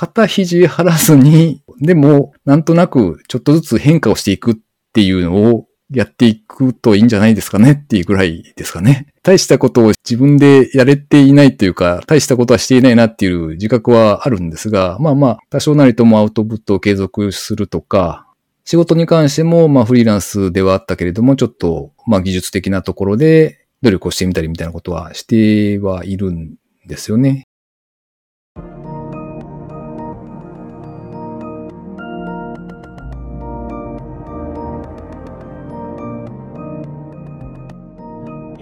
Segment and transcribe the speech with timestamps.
[0.00, 4.54] 肩肘張らずに、でも、なんとなくちょっとずつ変化をしていくっ
[4.94, 9.08] ていうのをやっていくといいんじゃないですかねっていうぐらいですかね。
[9.22, 18.26] 大したことを自分でやれていないというか、大したことはしていないなっていう自覚はあるんですが、まあまあ、多少なりともアウトプットを継続するとか、
[18.64, 26.54] 仕事に関しても、まあフリーランスではあったけれども、ちょっと、まあ技術的なところで努力をしてみたりみたいなことはしてはいるん
[26.86, 27.49] ですよね。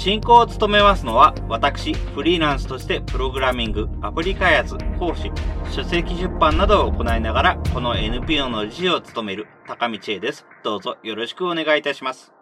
[0.00, 5.30] 進行を務めますのは、私、フリーランスとしてプログラミング、アプリ開発、講師、
[5.70, 10.46] 書籍出版などを行いながら、この NPO の理事を務める高道恵です。
[10.64, 12.32] どうぞよろしくお願いいたします。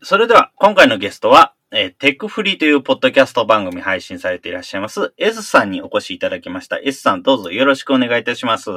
[0.00, 6.78] それでは、今回のゲストは、えー、テックフリーというポッドキャスト番組配信されていらっしゃいます、S さんにお越しいただきました。
[6.78, 8.70] S さん、どうぞよろしくお願いいたします。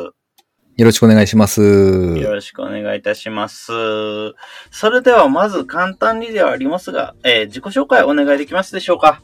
[0.78, 1.62] よろしくお願いします。
[1.62, 3.72] よろしくお願いいたします。
[4.72, 9.22] それではまず簡単にではありますが、えー、自己紹介お願いできますでしょうか？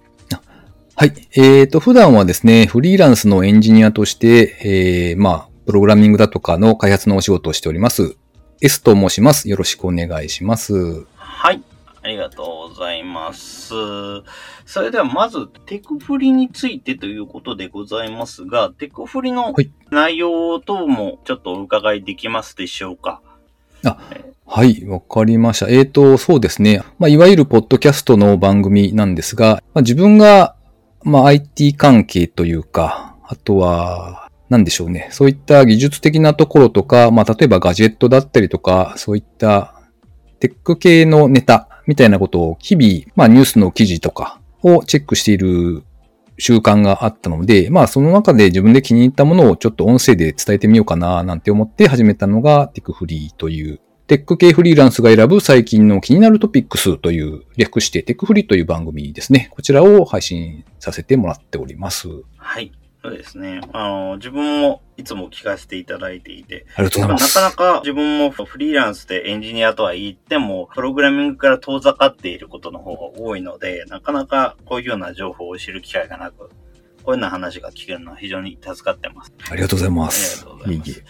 [0.96, 1.14] はい。
[1.36, 8.18] えっ、ー、と、普段はですね、フリーランスのエンジニアとして、えー、まあ、プログラミングだとかの開発のお仕事をしております。
[8.62, 9.50] S と申します。
[9.50, 11.06] よろしくお願いします。
[11.16, 11.64] はい。
[12.04, 13.74] ありがとうございます。
[14.66, 19.54] それではまず、テクフリについてということでございますが、テクフリの
[19.92, 23.22] 内容等もちょっとお伺いできますでしょうか？
[23.86, 23.98] あ、
[24.46, 25.70] はい、わかりました。
[25.70, 26.84] えっ、ー、と、そうですね。
[26.98, 30.56] まあ、いわゆるポッドキャストの番組なんですが、まあ、自分が、
[31.04, 35.08] まあ、IT 関係というか、あとは、なんでしょうね。
[35.12, 39.82] そういった技術的なところとか、まあ、例えばガジェットだったりとか、そういった
[40.40, 45.84] テック系のネタみたいなことを日々、まあニュースの記事とかをチェックしている
[46.38, 59.50] 習慣があったので、まあその中で自分で気に入ったものをちょっと音声で伝えてみようかななんて思って始めたのがテックフリーという、テック系フリーランスが選ぶ最近の気になるトピックスという略してテックフリーという番組ですね。
[59.52, 62.10] こちらを配信させてもらっております。
[62.38, 62.72] はい。
[63.04, 63.62] そうですね。
[63.74, 67.36] あの、自分もいつも聞かせていただいていて、ありがとうございます。
[67.36, 76.52] なかなか自分もフリーランスでエンジニアとは言っても、プログラミングから遠ざかっていることの方が多いので、なかなかこういうような情報を知る機会がなく、こういう
[77.12, 79.34] ような話が聞けるのは非常に助かってます。
[79.50, 80.42] ありがとうございます。
[80.42, 81.04] ありがとうございます。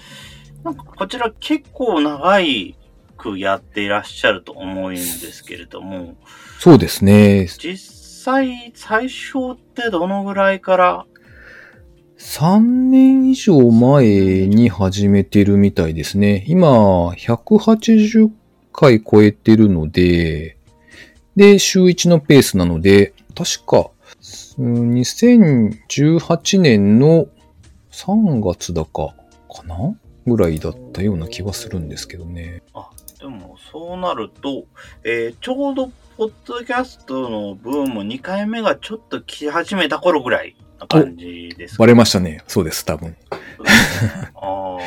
[0.63, 2.77] なんかこちら結構長い
[3.17, 6.15] くやっていらっしゃると思うんですけれども。
[6.59, 7.47] そうですね。
[7.47, 7.77] 実
[8.23, 11.05] 際、最初ってどのぐらいから
[12.21, 16.45] 3年以上前に始めてるみたいですね。
[16.47, 18.29] 今、180
[18.71, 20.57] 回超えてるので、
[21.35, 23.89] で、週1のペースなので、確か、
[24.59, 27.25] 2018年の
[27.91, 29.15] 3月だか、
[29.51, 29.95] かな？
[30.27, 32.61] ぐらいだったような気はするんですけどね。
[32.75, 34.65] あ、でも、そうなると、
[35.03, 42.43] えー、ちょうど、ポッドキャストのブーム2回目がちょっと来始めた頃ぐらいな感じですか、バレましたね。
[42.47, 43.15] そうです、多分。
[44.35, 44.77] あ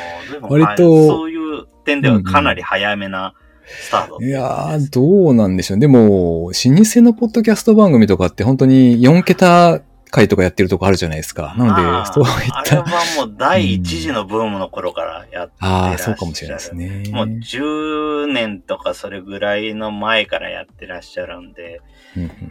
[0.43, 3.35] 割と、そういう点ではかなり早めな、
[3.67, 5.79] スタート、いやー、どうなんでしょう。
[5.79, 9.81] でも、老舗のポッドキャスト番組とかって本当に4桁
[10.15, 11.55] 回とかやってるとこあるじゃないですか。
[11.59, 12.59] なので、そういった。
[12.59, 12.85] あれは
[13.17, 17.03] もう第一次のブームの頃からやってらっしゃる、うん、ああ、そうかもしれないですね。
[17.11, 21.81] もう10年とかそれぐらいの前からやってらっしゃるんで、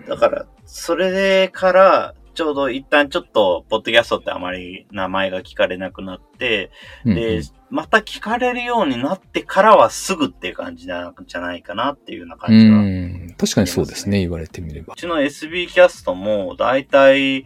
[0.08, 6.72] だから、それからちょうど一旦ちょっと、ポッドキャストってあまり名前が聞かれなくなって、
[7.06, 14.94] うんで、また聞かれるようになってからはすぐっていう感じなんじゃないかなっていうような感じが、ね、確かにそうですね、言われてみれば。
[14.94, 17.46] うちの SB キャストも、だいたい、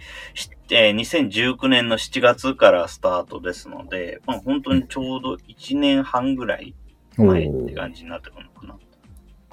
[0.69, 6.75] えー、2019年の7月からスタートですので、まあ、本当にちょうど1年半ぐらい
[7.17, 8.77] 前って感じになってくるのかな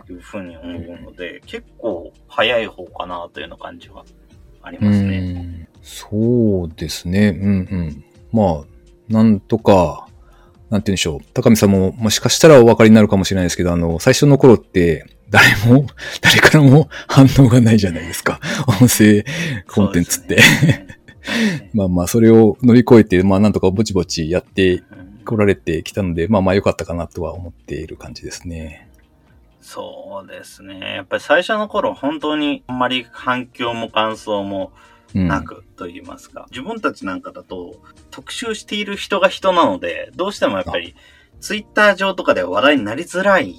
[0.06, 4.04] というふうに思うので、結構早い方かなというような感じは
[4.64, 5.68] ありますね。
[5.82, 7.38] そうですね。
[7.40, 8.04] うんうん。
[8.32, 10.08] まあ、なんとか、
[10.70, 11.20] なんて言うんでしょう。
[11.34, 15.86] 高見さんももしかしたらお分かりになるかもしれないですけど、あの、最初の頃って、誰も、
[16.22, 18.40] 誰からも 反応がないじゃないですか。
[18.80, 19.24] 音声
[19.68, 20.38] コンテンツって。
[21.72, 24.82] まあまあ、それを乗り越えて、まあなんとかぼちぼちやって
[25.24, 28.88] 来られてきたので、まあまあ良かったかなとは思っている感じですね。
[29.64, 30.96] そうですね。
[30.96, 34.72] やっぱり最初の頃、本当にあんまり反響も感想も
[35.14, 35.28] うん。
[35.28, 37.76] なくと言いますか、自分たちなんかだと
[38.10, 40.96] 特集している人が人なので、どうしてもやっぱり
[41.40, 43.54] ツイッター上とかでは話題になりづらい。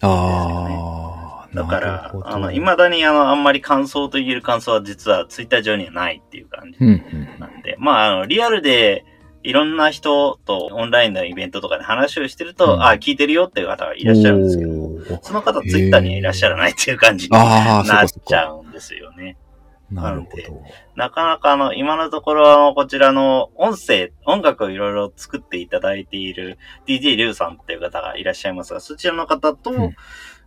[0.00, 7.40] ああ、だからあの、未だにあの、あんまり感想と言える感想は実はツイッター上にはないっていう感じうんうん。
[7.40, 9.04] なんで、まあ、あの、リアルで
[9.42, 18.52] いろんな人とオンラインのイベントとかで話をしてると、うんあ聞いてるよっていう方がいらっしゃるんですけど、その方ツイッターにはいらっしゃらないっていう感じになっちゃか。
[18.52, 19.36] うんですよね。
[19.90, 20.62] なるほど。
[20.96, 29.96] なかなかあの、今のところあの、こちらの音声、音楽をいろいろ作っていただいている DJ リュウさんっていう方がいらっしゃいますが、そちらの方と、うん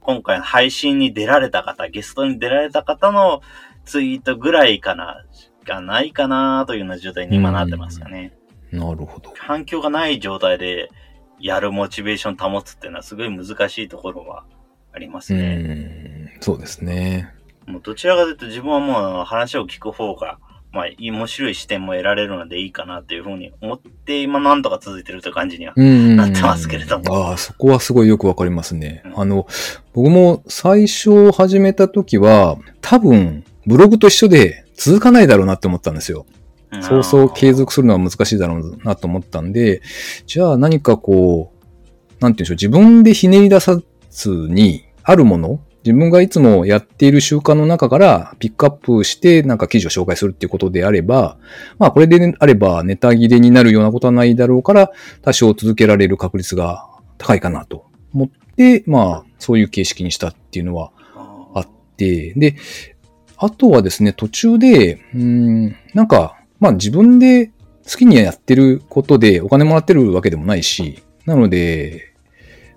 [0.06, 3.42] 今回の配信に出られた方、ゲストに出られた方の
[3.86, 5.26] ツイートぐらいかな、
[5.66, 8.32] がないかなというような状態に今なってますかね。
[8.76, 9.34] なるほど。
[9.38, 10.90] 反響がない状態で
[11.40, 14.46] やるモチベーション保つっていうのはすごい難しいところは
[14.94, 15.56] ありますうね。
[15.56, 17.34] ん、そうですね。
[17.66, 20.38] もうどちらかというと自分はもう話を聞く方が、
[20.72, 25.74] まあ、面白い視点も得られるのでいいかなっていうふうに思って、今なんとか続いてるという感じには。
[25.76, 26.16] うん。
[26.16, 29.02] なってますけれどもああ、そこはすごいよくわかりますね。
[29.06, 29.48] うんあの、
[29.94, 36.26] 僕も最初始めた時は、多分、ブログと一緒で続かないだろうなって思ったんですよ。
[36.82, 39.82] そうそう継続するのは難しいだろうなと思ったんで、
[40.26, 41.56] じゃあ何かこう、
[42.20, 43.80] なんていうんでしょう、自分でひねり出さ
[44.10, 51.38] ずに、あるもの、自分がいつもやっている習慣の中からピックアップしてなんか記事を紹介するっていうことであれば、
[51.78, 56.88] まあこれであればネタ切れになるようなことはないだろうから、多少続けられる確率が
[57.20, 57.86] 高いかなと
[58.16, 60.92] 思って、まあそういう形式にしたっていうのは
[61.54, 61.68] あっ
[61.98, 62.56] て、で、
[63.38, 67.52] あとはですね、途中で、うん、なんか、まあ自分で
[67.88, 72.12] 好きにやってることでお金もらってるわけでもないし、なので、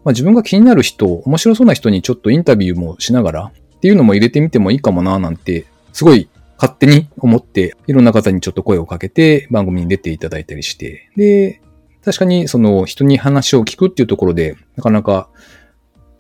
[0.05, 5.65] まあ自分が気になる人、面白そうな人にちょっとインタビューもしながらっていうのも入れてみてもいいかもななんて、
[5.95, 11.63] すごい勝手に思って、いろんな方にちょっと声をかけて番組に出ていただいたりして、で、
[12.05, 15.31] 確かにその人に話を聞くっていうところで、なかなか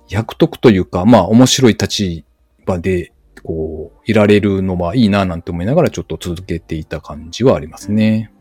[0.09, 2.25] 役得というか、まあ面白い立
[2.64, 8.32] 場で、こう、いられるのはいいななんて思いながらちょっと続けていた感じはありますね。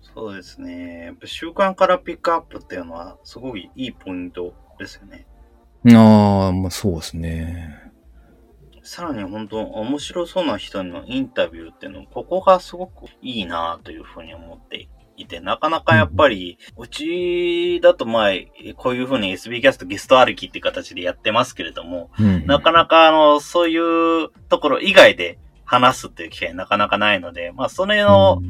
[0.00, 1.04] そうですね。
[1.06, 5.26] やっぱ習慣からピックアップっていうのはすごいいいポイントですよね。
[5.94, 7.88] ああ、まあそうですね。
[8.82, 14.88] さらに本当面白そうな人のインタビューっていうのここがすごくいいなというふうに思ってい
[15.26, 18.30] て、なかなかやっぱり、うちだとまあ、
[18.76, 23.78] こういうふうに SB キャストゲスト歩きって形でやってますけれども、うんなかなかあの、そうい
[24.24, 28.40] うところ以外で話すっていう機会なかなかないので、まあそれの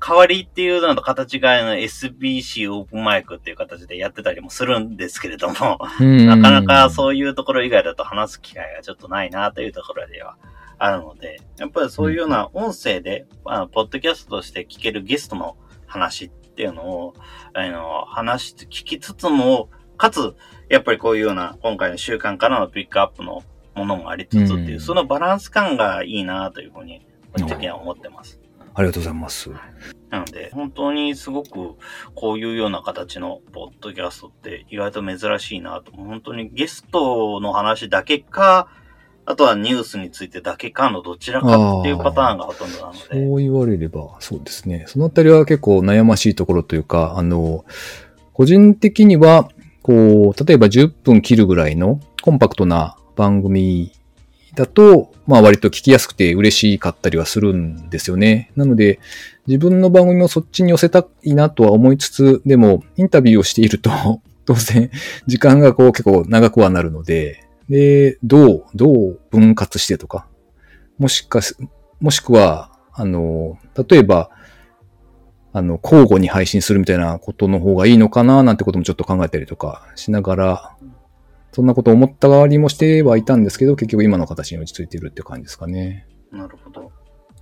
[0.00, 10.36] 代わりっていうのと形が SBC オープンマイクっていう形でやってたりもするんですけれども、うんなかなかそういうところ以外だと話す機会がちょっとないなというところでは
[10.78, 15.56] あるので、やっぱりそういうような音声で、あの、ポッドキャストとして聞けるゲストの
[15.90, 17.14] 話っていうのを、
[17.52, 20.34] あの、話して聞きつつも、かつ、
[20.68, 23.42] やっぱりこういうような今回の習慣からのピックアップの
[23.74, 28.40] ものもありつつっていう、うんそのバランス感がいいなというふうに、個人的には思ってます。
[28.74, 29.50] ありがとうございます。
[30.10, 31.76] なので、本当にすごく
[32.14, 35.92] こういうような形のポッドキャストって意外と珍しいなと。
[35.92, 38.68] 本当にゲストの話だけか、
[39.30, 43.36] あとはニュースについてだけかのどちらかっていうパターンがほとんどなのでそ。
[43.36, 44.86] う言われれば、そうですね。
[44.88, 47.64] そのあたりは結構悩ましいところというか、あの、
[48.32, 49.48] 個人的には、
[49.82, 53.92] こう、例えば10分切るぐらいのコンパクトな番組
[54.56, 58.50] だと、まあ割と聞きやすくて嬉しかったりはするんですよね。
[58.56, 58.98] なので、
[59.46, 63.90] 自分の番組もそっちに寄せたいなとは思いつつ、でも、インタビューをしていると、
[64.44, 64.90] 当然、
[65.28, 70.26] 時間がこう結構長くはなるので、で、どう、どう分割してとか、
[70.98, 71.56] もしかす、
[72.00, 73.56] もしくは、あの、
[73.88, 74.30] 例えば、
[75.52, 78.42] あの、交互に配信するみたいなことの方がいいのかな？
[78.42, 80.76] なんてこともちょっと考えたりとかしながら、
[81.52, 86.06] そんなことを思った代わりもしてはいたんですけど、結局今の形に落ち着いているって感じですかね。
[86.30, 86.92] なるほど。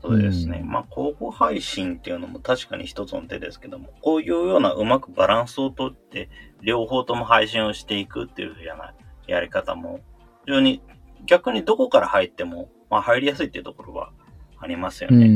[0.01, 0.61] そうですね。
[0.63, 6.31] うんまあ、交互配信っていうのも確かに一つの手ですけども、こういうようなうまくバランスをとって、
[6.63, 8.95] 両方とも配信をしていくっていうような
[9.27, 10.01] やり方も、
[10.49, 10.81] 非常に
[11.27, 14.13] 逆にどこから入っても、まあ、入りやすいっていうところは
[14.59, 15.27] ありますようね。
[15.27, 15.31] ん。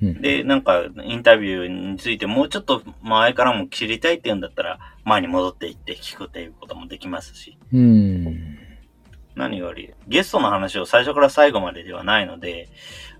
[0.00, 8.58] うんで、なんか、インタビューについてもうちょっと前からも知りたいっていうんだったら、前に戻っていって聞くっていうこともできますし、うん。
[9.36, 12.68] 何より、ゲストの話を最初から最後までではないので、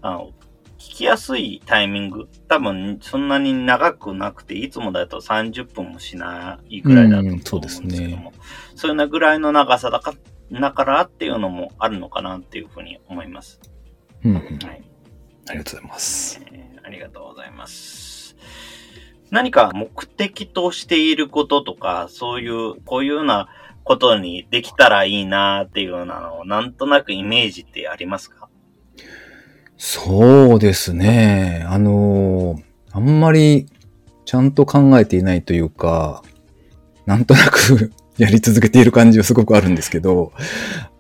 [0.03, 0.31] あの、
[0.79, 8.33] 聞きやすいタイミング、多分そんなに長くなくて、いつもだと30分もしないぐらいだと思うんですけども、うんそうですね
[8.75, 10.13] そなぐらいの長さだか
[10.61, 13.61] だからっていうのもあるのかなっていうふうに思います。
[14.25, 14.39] うんうん。
[14.39, 14.83] はい。
[15.49, 16.41] ありがとうございます。
[16.53, 18.37] えーありがとうございます。
[19.31, 23.49] 何か目的としていることとか、そういう、こういうような
[23.85, 28.49] ことにできたらいいなっていうようなのを、なんとなくイメージってありますか
[29.77, 31.65] そうですね。
[31.69, 32.63] あのー
[32.95, 33.67] あんまり
[34.27, 36.23] ちゃんと考えていないというか、
[37.07, 40.33] なんとなくやり続けている感じはすごくあるんですけど、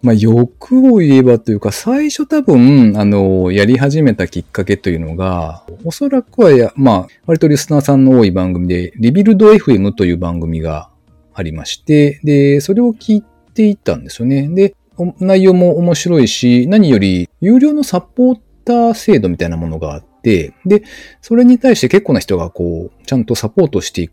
[0.02, 10.90] まあ欲を言えばというか、最初多分、あのやり始めたきっかけというのが、おそらくは、まあ、割とリスナーさんの多い番組で、リビルド FM という番組が
[11.34, 14.48] ありまして、で、それを聞いていたんですよね。
[14.48, 14.74] で、
[15.18, 20.82] 内容も面白いし、何より、有料のサポーター制度みたいなものがあって、で、
[21.20, 24.10] それに対して結構な人がこう、ちゃんとサポートして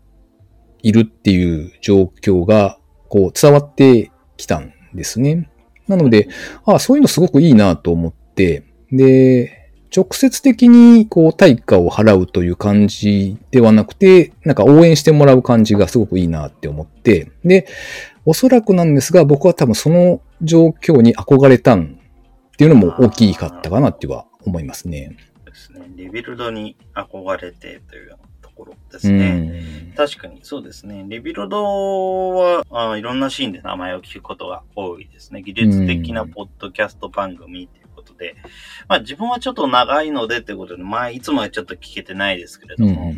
[0.82, 2.78] いるっていう状況が、
[3.10, 5.50] こう、伝わってきたんですね。
[5.86, 6.28] なので、
[6.64, 9.60] ああそういうのすごくいいなと思って、で、
[9.94, 17.66] 直接的にこう対価を払うという感じではなくて、なんか応援してもらう感じがすごくいいなって思って、で、
[18.24, 21.98] おそらくなんですが、僕は多分その状況に憧れたん
[22.52, 25.16] っていうのも大きかったかなっては思いますね。
[25.44, 25.80] ですね。
[25.96, 28.16] リビルドに憧れてというと
[28.60, 29.30] ころですね。
[29.90, 29.92] ん。
[29.96, 31.04] 確かにそうですね。
[31.08, 35.42] リビルドはあいろんなシーンで名前を聞くことが多いですね。
[35.42, 38.36] 技術的なポッドキャスト番組ということで、
[38.88, 43.14] まあ自分はちょっと長いのでということで、まあいつもはちょっと聞けてないですけれうんども、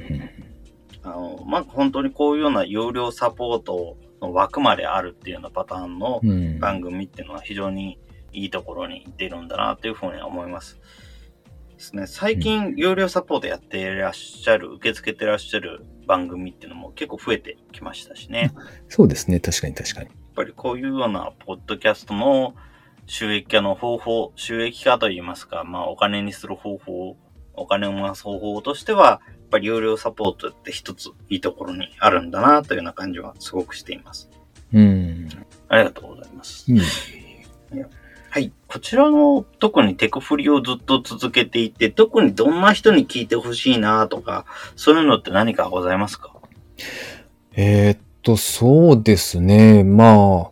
[1.03, 7.99] あの、まあ本当にこういうような有料サポートの枠まであるっていうようなパターンのうんうん番組っていうのは非常に
[8.33, 10.81] いいところに出るんだなというふうに思います。
[11.83, 12.07] ですね。
[12.07, 18.53] 最近、有料サポートやっていらっしゃる、受け付けてらっしゃる番組っていうのも結構増えてきましたしね。
[18.55, 19.41] やっそうですね。
[19.41, 20.11] 確かに確かに。
[20.35, 22.55] ぱりこういうようなポッドキャストの
[23.07, 27.17] 収益化の方法、収益化といいますか、まあお金にする方法、
[27.55, 34.31] お金を回す方法としては、やっぱり有料サポートって一ついいところにあるんだなというような感じはすごくしています。
[34.73, 35.29] うん。
[35.69, 36.71] ありがとうございます。
[36.71, 36.89] いいはい。
[38.73, 46.33] こちらの特にテクフリをずっと続けていて、特にどんな人に聞いてほしいなとか、そういうのって何かございますか？
[47.53, 49.85] えーっと、そうですね。
[49.85, 50.51] まあ、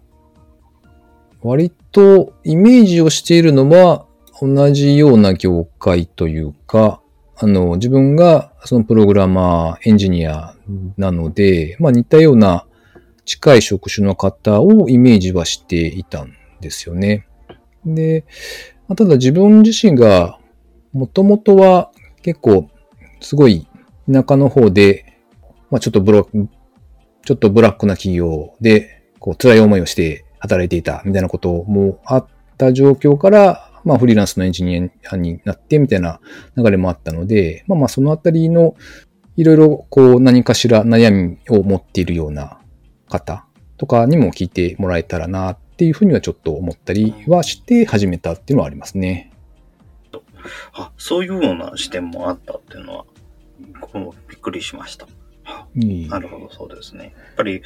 [1.41, 4.05] 割とイメージをしているのは
[4.39, 7.01] 同じような業界というか、
[7.39, 10.55] あの、自分がそのプログラマー、エンジニア
[10.99, 12.67] なので、まあ似たような
[13.25, 17.27] 近い職種の方をイメージはしていたんですよね。
[17.85, 18.25] で、
[18.89, 20.39] まあただ自分自身が
[20.93, 21.91] もともとは
[22.23, 22.69] 結構
[23.21, 23.67] すごい
[24.11, 25.17] 田舎の方で、
[25.71, 26.29] まあちょっとブロ
[27.25, 36.21] ちょっとブラックな企業で、こう、辛い思いをして働いていたみたいなこともあった状況から、まあ、フリーランスのエンジニアになってみたいな
[36.57, 38.75] 流れもあったので、まあまあ、そのあたりの、
[39.37, 42.59] いろいろ、こう、何かしら悩みを持っているような
[43.09, 43.47] 方
[43.77, 49.33] とかにも聞いてもらえたらなっていうふうにはちょっと思ったりはして始めたっていうのはありますね。
[50.75, 53.05] あ、そういうような視点もあったっていうのは、
[53.81, 55.09] 僕もびっくりしました。
[55.75, 57.15] なるほど、そうですね。
[57.17, 57.63] やっぱり、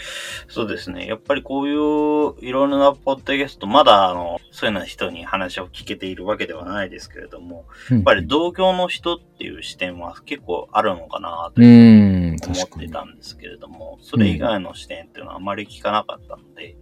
[0.46, 1.08] そうですね。
[1.08, 12.88] やっぱりこういういろんなポッドキャスト、まだあの、そういうような人に話を聞けているわけではないですけれども、ややっぱり同業の人っていう視点は結構あるのかなと思って。
[12.88, 16.76] たんですけれども、それ以外の視点っていうのはあまり聞かなかったので、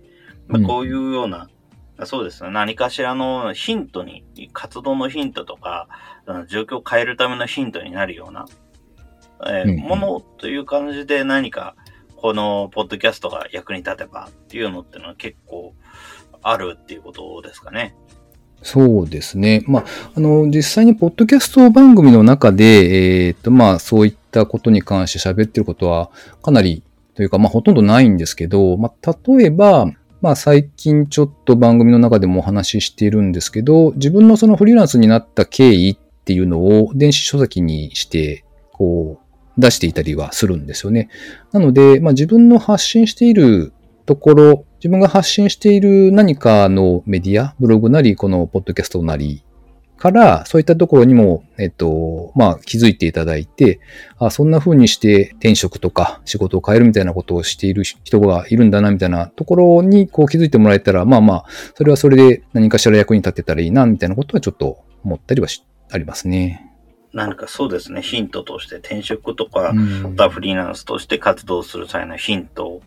[0.52, 1.48] まうんあ、こういうような、
[2.04, 5.88] そうですね、何かしらのヒントに、活動のヒントとか、
[6.48, 8.46] 状況を変えるためのヒントになるような、
[9.44, 11.74] えーうんものという感じで何か、
[12.16, 15.74] このポッドキャストが役に立てばっていうのっていうのは結構
[16.40, 17.96] あるっていうことですかね。
[18.62, 19.64] そうですね。
[19.66, 26.10] まあ、あの、実際にポッドキャスト番組の中で、えっ、と、まあ、そういったことに関して喋ってることは、
[26.42, 26.82] かなり、
[27.14, 29.90] というか、まあ、ほとんどないんですけど、まあ、例えば、
[30.22, 41.08] まあ、最近ちょっと番組の中でもお話ししているんですけど、自分のそのフリーランスになった経緯っていうのを電子書籍にして、こう、出していたりはするんですよね。
[41.50, 43.72] なので、まあ、自分の発信している
[44.06, 49.42] ところ、自分が発信している何かのメディア、ブログなり、このポッドキャストなり
[50.02, 53.78] から、そういったところにも、えっと、まあ、気づいていただいて、
[54.18, 61.44] あそんな風にして転職とか仕事を変えるみたいなことをしている人がいるんだな、みたいなところにこう気づいてもらえたら、まあまあ、
[61.76, 66.68] それはそれで何かしら役に立てたらいいな、みたいなことはちょっと思ったりはしありますね。
[67.12, 72.80] 何かそうですね、ヒントとして転職とか、うんまたフリーランスとして活動する際のヒント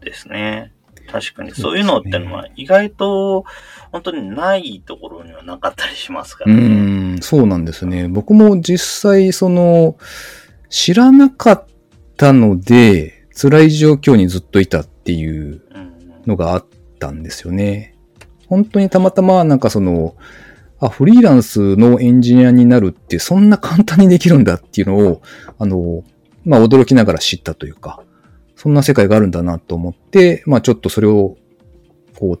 [0.00, 0.72] ですね。
[1.10, 3.44] 確かに、そういうのってのは意外と
[3.92, 7.14] 本当にないところにはなかったりしますからうね。
[7.14, 8.08] ん、そうなんですね。
[8.08, 9.96] 僕も実際、その、
[10.68, 11.66] 知らなかっ
[12.16, 15.94] たので、辛い状況にずっといたっていううん
[16.26, 16.64] のがあっ
[16.98, 17.94] たんですよね。
[18.48, 20.16] 本当にたまたま、なんかその、
[20.80, 25.22] あ、フリーランスのエンジニアになるってそんな簡単にできるんだっていうのを、
[25.58, 26.04] あの、
[26.44, 28.02] まあ驚きながら知ったというか、
[28.64, 31.36] そんな世界があるんだなと思って、まあちょっとそれを、
[32.18, 32.40] こ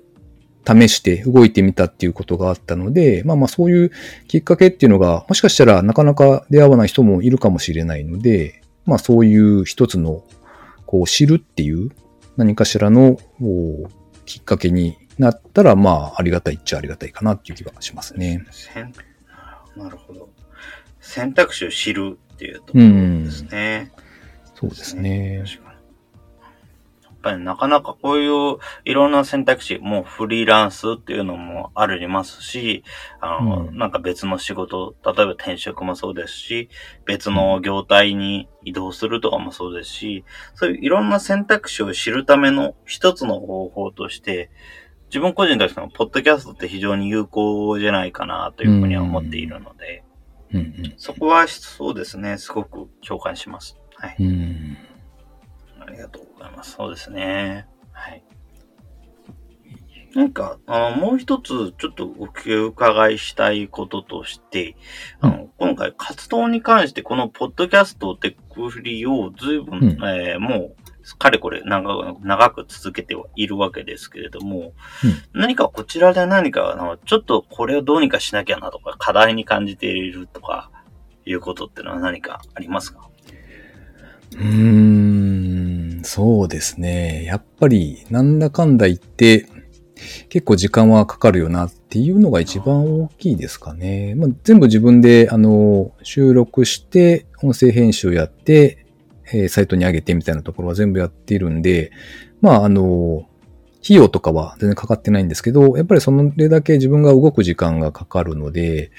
[0.66, 3.90] 試して動いてみたっていうことがあったので、まあまあそういう
[4.26, 10.24] きっかけっていうのが、もしかしたらなかなか出会わない人もいるかもしれないので、まあそういう一つの、
[10.86, 11.90] こう知るっていう
[12.38, 13.18] 何かしらの
[14.24, 18.46] きっかけになったら、まあありがたいっちゃありがたいかなっていう気がしますね。
[18.50, 18.94] 選
[19.76, 20.30] なるほど。
[21.00, 22.80] 選択肢を知るっていうところ
[23.24, 23.92] ですね。
[24.54, 25.44] そうですね。
[27.24, 32.84] ぱりなかなかこういういろんな選択肢、もうフリーランスっていうのもありますし、
[33.20, 36.68] あの、うんなんか別の仕事、例えば転職もそうですし、
[37.06, 44.50] 別の業態に移動するとかもそうですし、そういういろんな選択肢を知るための一つの方法として、
[45.06, 50.02] 自分個人としても、ポッドキャストって非常に有効じゃないかなというふうには思っているので、
[50.52, 53.76] うんうんそこはそうですね、すごく共感します。
[53.96, 54.16] はい。
[54.20, 54.76] うん
[55.80, 56.33] ありがとう。
[56.64, 57.66] そうですね。
[57.92, 58.24] はい。
[60.14, 62.28] なんか、あのもう一つ、ちょっとお
[62.66, 64.76] 伺いしたいこととして、
[65.20, 69.86] あの、今回活動に関して、このポッドキャストテックフリーを随分、うん。
[70.04, 74.72] えーもう、かれこれ長く長く続けてはいるわけですけれども、
[75.34, 80.70] 何かこちらで何か、あのちょっとこれをどうにかしなきゃなとか、課題に感じているとか、
[81.26, 83.08] いうことってのは何かありますか？
[84.32, 85.63] うーん、
[86.04, 87.24] そうですね。
[87.24, 89.46] やっぱり、なんだかんだ言って、
[90.28, 94.14] 結構時間はかかるよなっていうのが一番大きいですかね。
[94.14, 98.86] まあ、全部自分で、あの、収録して、音声編集やって、
[99.32, 101.90] えーサイトに上げてみたいなところは全部やっているんで、
[102.40, 103.26] まあ、あの、
[103.82, 108.90] 費用とかは全然かかってないんですけど、やっぱりそれだけ自分が動く時間がかかるので、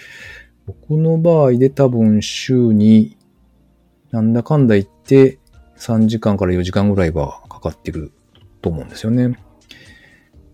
[0.65, 3.17] 僕の場合で多分週に
[4.11, 5.39] なんだかんだ言って
[5.77, 8.11] 3時間から4時間ぐらいはかかってる
[8.61, 9.37] と思うんですよね。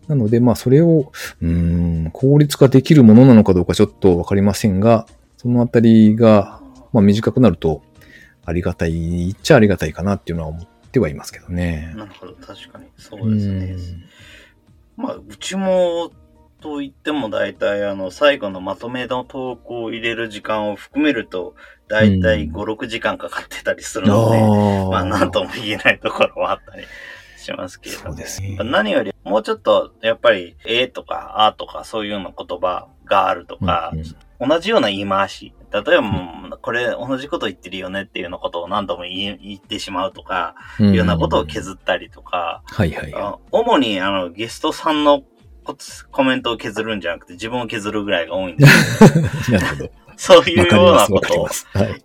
[0.08, 5.06] なので、まあそれを、うーん、効率化できるものなのかどうかちょっとわかりませんが、
[5.38, 7.82] そのあたりが、まあ短くなると
[8.46, 11.94] ありがたいっちゃありがたいかなっていうのは思ってはいますけどね。
[11.96, 12.86] なるほど、確かに。
[12.98, 13.66] そうですね。
[13.66, 14.04] うん
[14.98, 16.12] まあ、うちも、
[16.62, 21.56] と言っても大体、あの、最後のまとめの投稿を入れる時間を含めると、
[21.92, 26.86] 大体うん5、6時間かかってたりするので、あまあ、なんとも言えないところはあったり
[27.38, 28.26] しますけれどね。
[28.64, 34.06] 何より、もうちょっと、やっぱり、えとか、あとか、そういうような言葉があるとか、うんうん
[34.44, 35.54] 同じような言い回し。
[35.72, 43.14] 例えば、これ同じこと言ってるよねっていうようなことを何度も言ってしまうとか、うんいうようなことを削ったりとか、はいはい。
[43.14, 45.22] あ主にあのゲストさんの
[45.64, 45.78] コ
[46.12, 49.92] コメントを削るんじゃなくて自分を削るぐらいが多いんです なるほど。
[50.22, 51.50] そういうようなこと。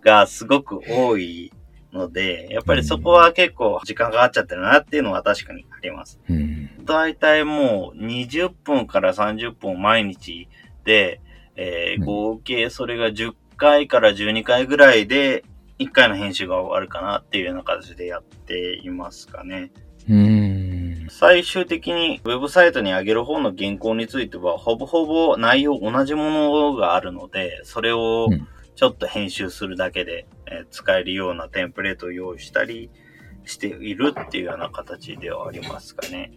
[0.03, 1.53] がすごく多い
[1.93, 6.19] ので、やっぱりそこは結構時間がかかっちゃってるなっていうのは確かにあります。
[6.27, 6.83] うん。
[6.83, 10.49] だいたいもう20分から30分毎日
[10.83, 11.21] で、
[11.55, 15.43] えーうん合計それが10回から12回ぐらいで
[15.77, 19.71] 1回の編集が終わるかなっていうような形でやっていますかね。
[20.09, 20.46] うん。
[21.09, 32.91] 最終的にウェブサイトに上げる方の原稿については、ほぼほぼ内容同じものがあるので、それをうんちょっと編集するだけで、えー使えるようなテンプレートを用意したり
[33.43, 36.31] しているっていうような形ではありますかね。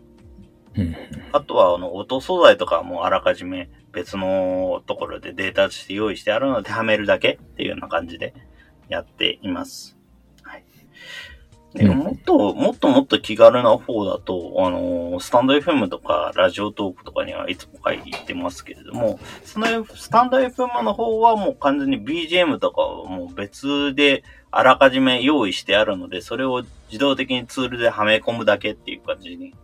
[0.75, 0.97] うん。
[1.33, 8.33] あとは、あの、音素材とかはもうあらかじめ別のところでデータとして用意してあるので、はめるだけっていうような感じで
[8.89, 10.00] やっています。
[11.75, 11.85] はい。
[11.85, 29.55] でうんもっと、もっともっと気軽な方だと、あの、スタンド FM とかラジオトークとかにはいつも書いてますけれども、そのスタンド FM の方はもう完全に BGM とかはもう別であらかじめ用意してあるので、それを自動的にツールではめ込むだけっていう感じに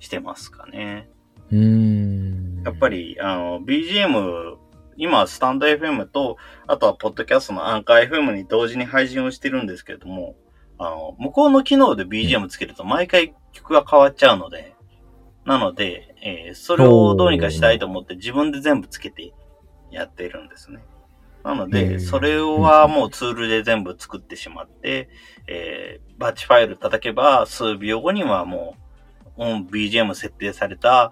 [0.00, 1.08] してますかね。
[1.52, 2.62] うん。
[2.64, 4.56] やっぱり、あの、BGM、
[4.96, 10.36] 今、スタンド FM と、あとは、ポッドキャストのアンカー FM に同時に配信をしてるんですけれども、
[10.84, 14.74] あの、向こうの機能で BGM つけると、毎回曲が変わっちゃうので、
[15.44, 19.32] なので、えーそれをどうにかしたいと思って自分で全部つけて
[19.90, 20.80] やっているんですね。
[21.44, 25.08] なのへで、ーそれはもうツールで全部作ってしまって、
[25.46, 28.76] えーバッチファイル叩けば数秒後にはも
[29.36, 31.10] う音 BGM 設定された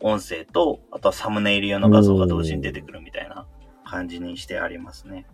[0.00, 3.46] 音声と、あとはサムネイル用の画像が同時に出てくるみたいな
[3.84, 5.26] 感じにしてありますね。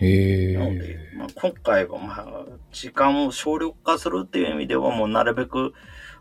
[0.00, 5.74] なのでえ。、まあ、今回はまあ、時間を省力化するっていう意味ではもうなるべく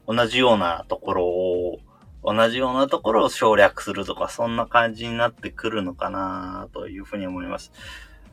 [0.08, 1.80] 同じようなところを、
[2.24, 7.72] 同じようなところを省略するとか、そんな感じになってくるのかなというふうに思います。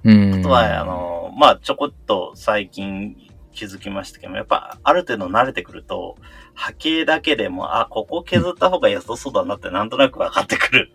[0.02, 0.34] うん。
[0.40, 3.16] あとは、あ、の、まあ、ちょこっと最近
[3.56, 6.16] 気づきましたけども、やっぱある程度慣れてくると、
[6.54, 10.90] 波形だけでも、あ、ここ削った方が良さそうだなってなんとなく分かってくる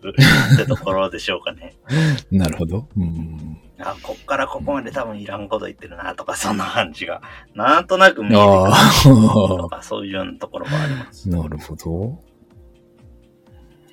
[0.54, 1.74] ってところでしょうかね。
[2.30, 2.88] なるほど。
[2.96, 3.58] うん。
[3.82, 7.20] あ、こっからここまで多分いらんこと言ってるなとか、そんな感じが、
[7.54, 11.28] なんとなく見えてくるとあか、そういうところもあります。
[11.28, 11.36] あ。
[11.36, 12.32] なるほど。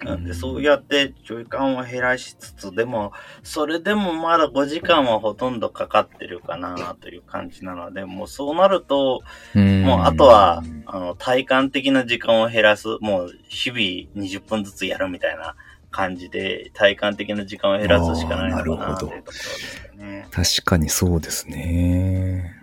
[0.03, 3.11] なんで、そうやって時間を減らしつつ、でも、
[3.43, 9.21] それでもまだ5時間はほとんどかかってるかなという感じなので、もうそうなると、
[9.55, 15.55] うんもうあとは、あの、体感的な時間を減らす、もう日々20分ずつやるみたいな
[15.91, 20.27] 感じで、体感的な時間を減らすしかないのかなるほどなというところですよね。
[20.31, 22.55] 確かにそうですね。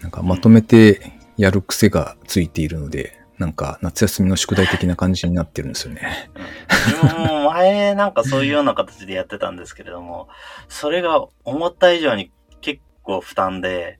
[0.00, 6.30] なんかまとめてやる癖がついているので、なんか夏休みの宿題的な感じになってるんですよね。
[7.18, 10.28] も前なんかそういうような形でやってたんですけれども、
[10.68, 13.98] それが思った以上に結構負担で、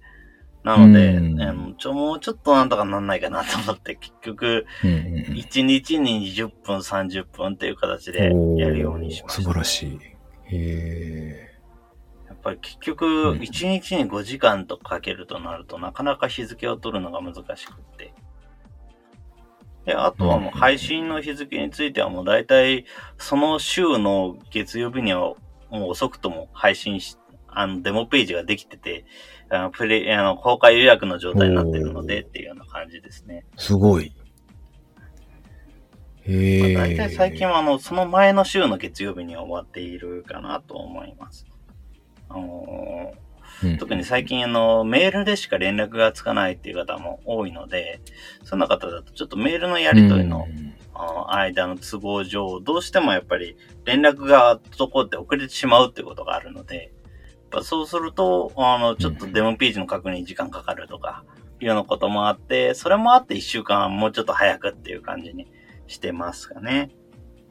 [0.62, 5.00] なので、うんあのちょもうちょっとなんとかなんないかなと思って、結局、うんうんうん
[5.40, 8.24] 1日に20分、30分っていう形で
[8.58, 9.40] やるようにしました。
[9.40, 9.98] おー素晴らしい。
[10.44, 11.50] へ
[12.28, 18.12] やっぱり結局、うん1日に5時間とかけるとなると、なかなか日付を取るのが難しくって。
[19.86, 22.84] で、あとはもう配信の日付についてはもう大体、
[23.16, 25.34] その週の月曜日には
[25.70, 27.16] もう遅くとも配信し、
[27.48, 29.04] あの、デモページができてて、
[29.50, 33.44] あの、プレイ、あの、公開予約の状態になってるのでっていうような感じですね。
[33.56, 34.12] ーすごい。
[36.22, 36.74] へえ。
[36.74, 41.46] まあ大体最近はあの、その前の週の月曜日には終わっているかなと思います。
[42.28, 43.30] あのー
[43.62, 48.00] うん特に最近あの、メールでしか連絡がつかないっていう方も多いので、
[48.42, 50.46] そんな方だとちょっとメールのやり取りの
[51.28, 56.92] 間の都合上、どうしてもやっぱり連絡が滞って遅れてしまうっていうことがあるので、
[57.50, 61.24] ぱそうすると、あの、ちょっとデモページの確認に時間かかるとか、
[61.60, 65.46] いうようなこともあって、それもあって一週間もうちょっと早くっていう感じに
[65.86, 66.90] してますかね。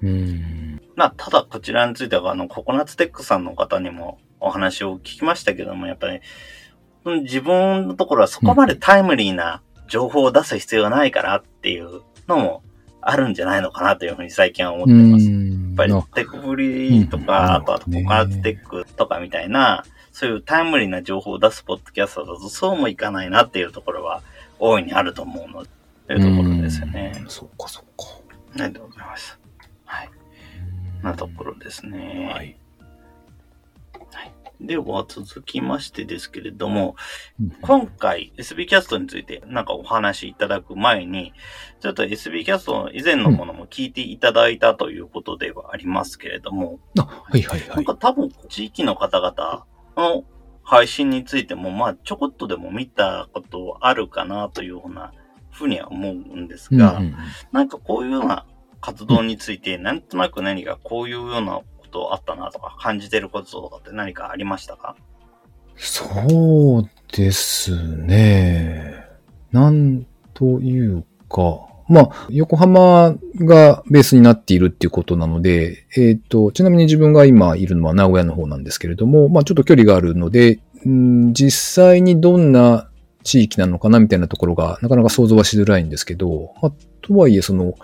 [0.01, 0.81] うん。
[0.95, 6.21] まあ、ただこちらについては、あの、ココナッツテックさんの方にもお話を聞きましたけども、やっぱり、
[7.05, 12.63] うん自分のところはそこまでタイムリーな情報を出す必要がないからっていうのも
[13.01, 15.25] あるんじゃないのかなというふうに最近は思ってます。
[15.25, 24.21] やっぱりなテクブリとうんか、あとはココなるほどねナッツテックとかみたいな、そういうタイムリーな情報を出すポッドキャストだとそうもいかないなっていうところは
[24.59, 25.69] 大いにあると思うので、
[26.07, 27.25] というところですよねう。
[27.25, 28.05] んそっかそっか。
[28.55, 29.39] ありがとうございます。
[29.85, 30.09] はい。
[31.03, 32.31] なところですね。
[32.33, 32.57] はい。
[34.61, 36.95] では続きましてですけれども、
[37.39, 41.33] うん今回 SB キャストについてなんかお話しいただく前に、
[41.79, 47.95] ちょっと SB キャストの以前のものも聞いていただいたということではありますけれども、あ、はいはいはいなんか。
[47.95, 50.23] 多分地域の方々の
[50.63, 55.13] 配信についても、まあちょこっとでも見たことあるかなというような
[55.51, 57.15] ふうには思うんですが、うんうん
[57.51, 58.45] なんかこういうような
[58.81, 64.95] 活動について、なんとなく何かこういうようなことあったなとか感じてることとかって何かありましたか？
[65.75, 69.05] そうですね。
[69.51, 81.51] なんというか、まあ、横浜がベースになっているっていうことなので、えっ、と、ちなみに自分が今いるのは名古屋の方なんですけれども、まあ、ちょっと距離があるので、うん実
[81.83, 82.89] 際にどんな
[83.23, 86.71] 地域なのかなみたいなところがなかなか想像はしづらいんですけど、まあ、
[87.01, 87.75] とはいえその、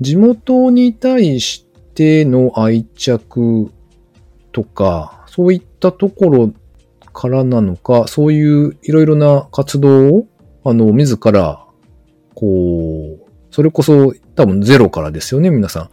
[0.00, 3.70] 地元に対しての愛着
[4.52, 6.52] とか、そういったところ
[7.12, 10.26] からなのか、そういういろいろな活動を、
[10.64, 11.64] あの、自ら、
[12.34, 15.88] こう、それこそ多分ゼロからですよね、皆さん。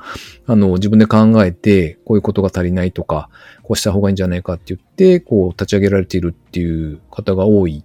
[0.47, 3.29] あの、自分で考えて、こういうことが足りないとか、
[3.61, 7.83] こうした方がいいんじゃないかって言って、こう、立ち上げられているっていう方が多い、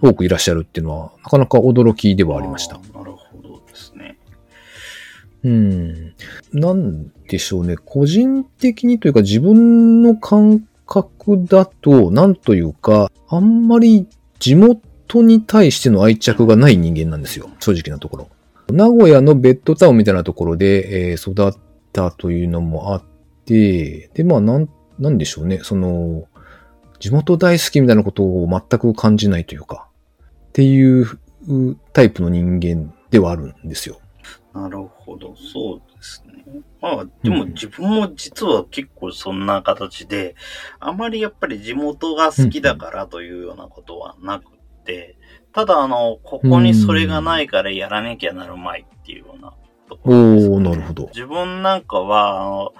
[0.00, 2.80] 多くいらっしゃるっていうのは、なかなか驚きではありました
[5.44, 6.14] うん。
[6.52, 7.76] なんでしょうね。
[7.76, 14.06] 個人的にというか自分の感覚だと、なんというか、あんまり
[14.38, 17.50] 地元に対しての愛着がない人間なんですよ。
[17.60, 18.28] 正直なところ。
[18.70, 21.60] 名古屋のベッドタウンみたいなところで、えー育っ
[21.92, 23.02] たというのもあっ
[23.44, 25.60] て、で、まあ、なん、なんでしょうね。
[25.62, 26.26] その、
[27.00, 29.88] 地元大好きみたいなことを全く感じないというか、
[30.20, 31.06] っていう
[31.92, 33.98] タイプの人間ではあるんですよ。
[34.54, 36.44] なるほど、そうですね。
[36.80, 40.34] まあ、でも自分も実は結構そんな形で、
[40.78, 44.44] あまりやっぱり地元が好きだからというようなことはなく
[44.84, 45.16] て、
[45.52, 49.54] ただあの、ここにそれがないからやらなきゃなるまいっていうような
[49.88, 51.06] ところです、ね、おー、なるほど。
[51.14, 52.72] 自分なんかは、あの、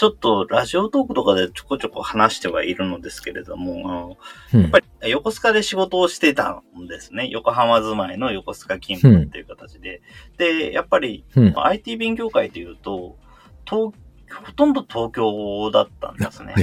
[0.00, 4.16] ちょっとラジオトークとかでちょこちょこ話してはいるのですけれども、
[4.50, 7.28] やっぱり横須賀で仕事をしてたんですね。
[7.28, 10.00] 横浜住まいの横須賀勤務っていう形で。
[10.38, 11.52] で、やっぱりうん。
[11.54, 13.18] IT 勉強会というと、
[13.66, 13.92] 東
[14.32, 16.54] ほとんど東京だったんですね。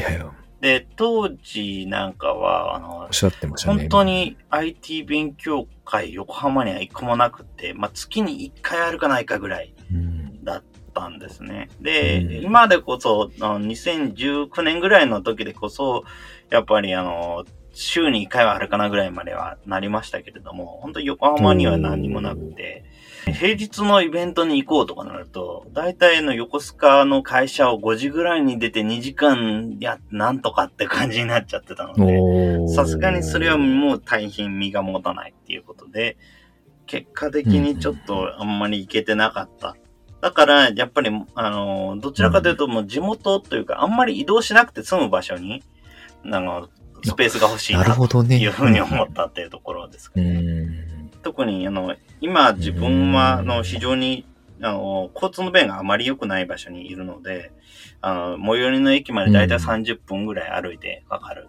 [0.59, 3.07] で、当時なんかは、あの
[3.75, 3.79] ね。
[3.81, 10.43] 本当に IT 勉強会横浜には一個もなくて、まあ、月に一回あるかないかぐらいうん。
[10.43, 10.63] だっ
[10.97, 11.69] たんですね。
[11.79, 16.03] で、うん今でこそ、あの2019年ぐらいの時でこそ、
[16.49, 22.83] やっぱりあの、週に1回はあるかなぐらいまではなりましたけれども、本当に横浜には何にもなくて、
[23.25, 36.17] 平日のイベントに行こうとかなると、大体の横須賀の会社を5時ぐらいに出て2時間や、なんとかって感じになっちゃってたので、さすがにそれはもう大変身が持たないっていうことで、
[36.87, 39.75] 結果的にちょっとあんまり行けてなかった。
[40.21, 45.63] だから、やっぱり、あの、どちらかというともう地元というか、あんまり移動しなくて済む場所に、
[46.25, 46.69] あの、
[47.03, 48.37] スペースが欲しいなとほどね。
[48.39, 50.41] いうふうに思ったっていうところですうね。
[50.41, 51.09] ん。
[51.21, 54.25] 特に、あの、今自分は、あうんの、非常に、
[54.61, 57.51] あの、交通の便があまり良くない場所にいるので、
[58.01, 61.47] あの、最寄りの駅までだいたい30分ぐらい歩いてかかる。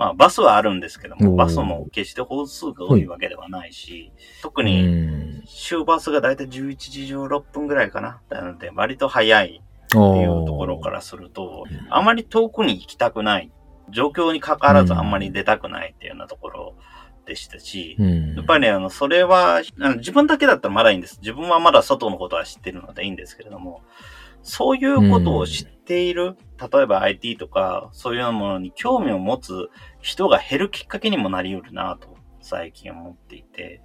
[0.00, 5.42] まあ、バスはあるんですけども、バスも決して本数が多いわけではないし、特うに、ん。
[5.46, 8.22] 終バスがだいたい11時16分ぐらいかな。
[8.30, 13.52] なので、割と早いっていうところからすると、あまり遠くに行きたくない。
[13.90, 16.74] 状況に関わらずあんまり出たくないっていうようなところ
[17.26, 18.34] でしたし、うん。
[18.36, 19.60] やっぱりね、あの、それは、
[19.98, 21.18] 自分だけだったらまだいいんです。
[21.20, 23.82] 自分はまだ外のことは知ってるのでいいんですけれども、
[24.42, 26.36] そういうことを知っている、
[26.72, 29.68] 例えば IT とか、そういうものに興味を持つ
[30.00, 33.82] 人が減るきっかけにもなり得るなと、最近思っていて。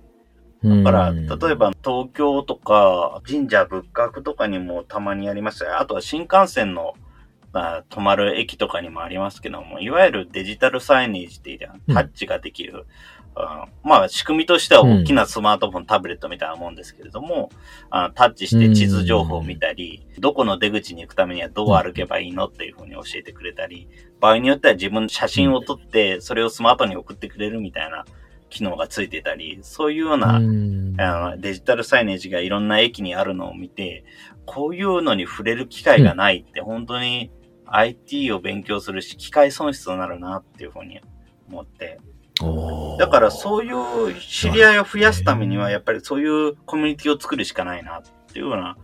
[0.64, 6.96] だから、例えば東京とか神社仏閣とかにもたまにありますしあとは新幹線の
[7.54, 12.86] あ止まる駅とかにもありますけども、いわゆるデジタルサイネージっていうタッチができる、
[13.36, 17.50] あまあ仕組みとしては大きなスマートフォン、タブレットみたいなもんですけれども、
[17.90, 28.06] あタッチして地図情報を見たり、どこの出口に行くためにはどう歩けばいいのっていうふうに教えてくれたり、場合によっては自分の写真を撮って、それをスマートに送ってくれるみたいな
[28.50, 30.96] 機能がついてたり、そういうような、うん。
[30.98, 34.06] あのデジタルサイネージがいろんな駅にあるのを見て、
[34.46, 37.32] こういうのに触れる機会がないって本当に
[37.66, 41.02] IT を勉強するし、機会損失になるなっていうふうに
[41.50, 42.00] 思って。
[43.00, 48.78] だからそういう知り合いを増やすためには、やっぱりそういうコミュニティを作るしかないなっていうような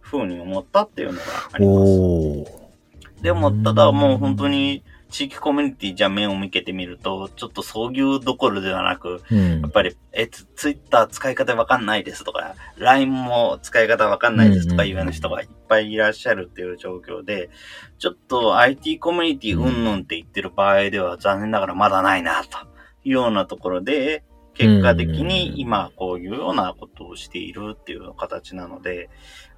[0.00, 3.22] ふうに思ったっていうのがあります。
[3.22, 9.60] でも、ただもう本当に地域コミュニティじゃ目を向けてみると、ちょっとそういうどころではなく、うん。
[9.60, 17.50] やっぱり、え、ツツイッター使い方わかんないですとか、LINE も使い方わかんないですとかいうような人がいっぱいいらっしゃるっていう状況で、
[17.98, 22.58] ちょっと IT コミュニティうんぬんって言ってる場合では残念ながらまだないな、と
[23.04, 24.24] いうようなところで、
[24.58, 29.08] 結果的に今こういうようなことをしているっていう形なので、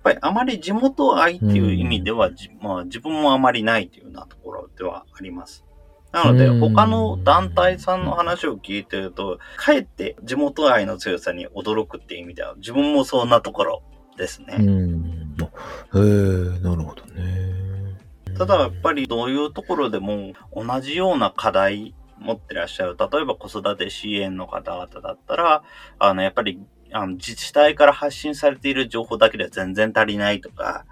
[0.02, 5.64] ぱりあまり地元愛っていう意味では、じまあ、自分もあまりないというようなところではあります。
[6.12, 13.82] なので、うん他の団体さんの話を聞いてると、かえって地元愛の強さに驚くっていう意味では、自分もそんなところ
[14.16, 14.56] ですね。
[14.58, 15.36] うん。
[15.40, 17.50] あへえ、なるほどね。
[18.36, 22.96] ただやっぱりどういうところでも同じような課題持ってらっしゃる。
[22.98, 25.62] 例えば子育て支援の方々だったら、
[25.98, 26.60] あの、やっぱり
[26.92, 30.84] あの自治体から発信されている情報だけでは全然足りないとか、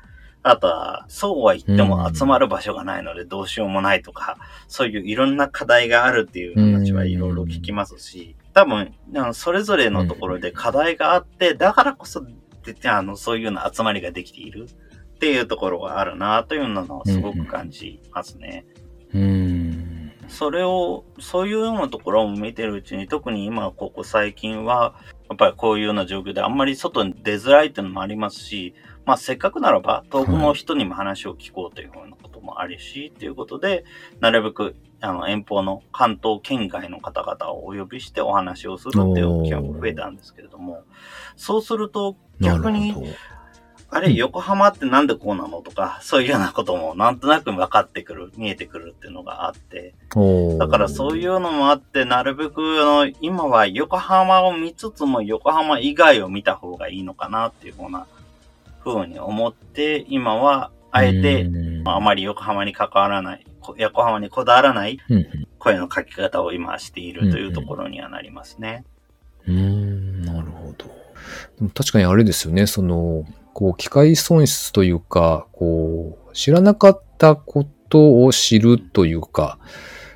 [0.42, 12.24] あとは、そうは言っても集まる場所がないのでどうしようもないとか、そういういろんな課題があるっていう話はいろいろ聞きますし、多分、あのそれぞれのところで課題があって、だからこそ、
[12.64, 14.68] であの、そういうような集まりができている
[15.16, 18.64] っていうところがあるなというのをすごく感じますね。
[19.12, 20.12] うん。
[20.28, 24.94] それを、そういうようなところを見てるうちに、特に今、ここ最近は、
[25.28, 33.84] やっぱりこういうような状況であんまり外に出づらいっていうのもありますし、まあせっかくならば遠くの人にも話を聞こうというふうなこともあるし、ということで、
[34.20, 40.84] なるべくあの遠方の関東県外の方々をお呼びしてお話をするっていう機会も増えたんですけれども、
[41.36, 42.94] そうするとな逆に。
[43.90, 45.62] あれ、横浜ってなんでこうなの？
[45.62, 49.94] とか、そういうようなこともなんとなく分かってくる、見えてくるっていうのがあって、
[50.58, 58.06] だからそういうのもあって、なるべく、あの、今は横浜を見つつも横浜以外を見た方がいいのかなっていうふうな、
[58.80, 61.46] ふうに思って、今は、あえて、
[61.84, 65.26] ああまり横浜に関わらない、こ横浜にこだわらないうん
[65.58, 68.84] 声の書き方を今しているというところにはなりますね。
[69.46, 70.86] うーん、なるほど。
[71.74, 73.24] 確かにあれですよね、その、
[73.58, 79.58] こう、機械損失というか、こう、知らなかったことを知るというか、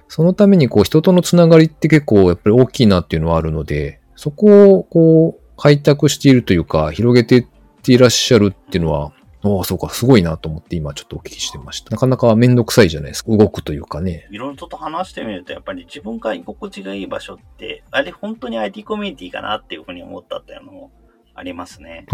[0.07, 7.47] そのためにこう、人とのつながりって結構やっぱり大きいなっていうのはあるので、そこをこう、開拓しているというか、広げていっ
[7.83, 11.91] ていらっしゃるっていうのは、ああ、そうか、すごいなと思って今ちょっとお聞きしてました。
[11.91, 13.37] なかなかめんどくさいじゃないですか。
[13.37, 14.29] 動くというかね。
[14.31, 20.93] いろいろと話してみると、やっぱり自分が居心地がいい場所って、あれ本当に IT コミュニティかなっていうふうに思ったっていうのも
[21.35, 22.07] ありますね。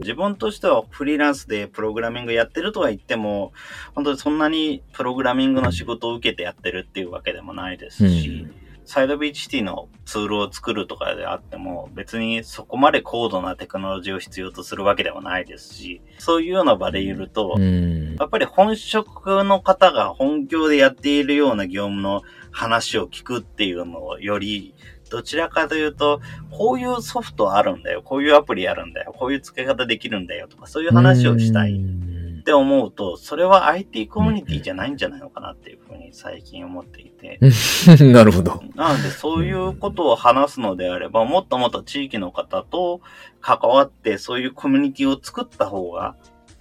[0.00, 3.52] 自分としてはフリーランスでプログラミングやってるとは言っても、
[3.94, 8.46] 本当にそんなにプログラミングの仕事を受けてやってるっていうわけでもないですし、
[8.84, 18.16] サイドビーチシティのツールを作るとかであっても、別にそこまで高度なテクノロジーを必要とするわけでもないですし、そういうような場でいると、うん。
[18.16, 24.74] やっぱり本職の方が本業でやっているような業務の話を聞くっていうのをより、
[25.12, 32.12] どちらかというと、こういうソフトあるんだよ、こういうアプリあるんだよ、こういう付け方できるんだよとか、そういう話をしたいっ。
[32.42, 37.38] て思うと、それは IT コミュニティじゃないんじゃないのかなっていうふうに最近思っていて。
[38.12, 38.62] なるほど。
[38.74, 43.00] なので、そういうことを話すのであれば、もっともっと地域の方と
[43.40, 46.16] 関わって、そういうコミュニティを作った方が、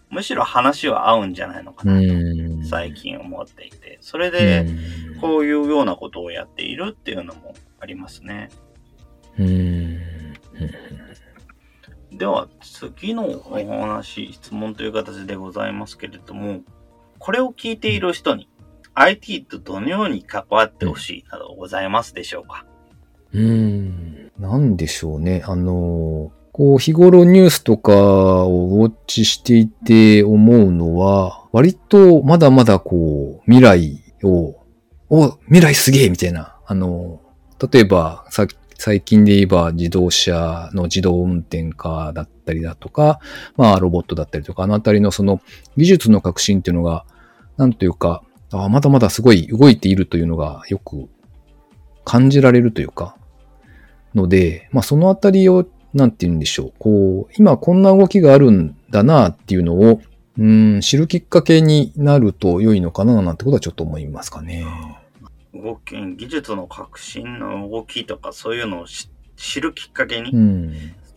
[0.10, 3.98] むしろ話は合うんじゃないのかなと、うん最近思っていて。
[4.02, 4.68] それで、
[5.20, 8.50] こういうようなことをやっているっていうのもありますね。
[9.38, 10.00] うん。
[12.17, 13.41] では、次のお
[13.82, 16.62] 話、質問という形でございますけれども、
[17.20, 18.48] これを聞いている人に、
[18.94, 22.65] IT とどのように関わってほしいなどございますでしょうか？
[23.34, 24.32] うん。
[24.38, 25.44] なんでしょうね。
[25.46, 27.94] あの、こう、日頃ニュースとか
[28.46, 34.62] をウォッチしていて思うのは、割とまだまだこう、未来を、
[35.10, 36.58] お、未来すげえみたいな。
[36.65, 37.22] あの、
[37.71, 38.47] 例えば、さ
[38.84, 43.19] 最近で言えば自動車の自動運転化だったりだとか、
[43.56, 45.39] まあロボットだったりとか、あのあたりのその
[45.78, 47.06] 技術の革新っていうのが、
[47.58, 51.08] なんというか、あまだまだすごい動いているというのがよく
[52.06, 53.15] 感じられるというか、
[54.15, 56.74] ので、まあそのあたりを、なんて言うんでしょう。
[56.80, 60.02] こう、今こんな動きがあるんだなっていうのを、
[60.39, 64.65] うん、知るきっかけになると良いのかななんてことはちょっと思いますかね。
[65.54, 70.72] 動き、技術の革新の動きとかそういうのを知知るきっかけにうん。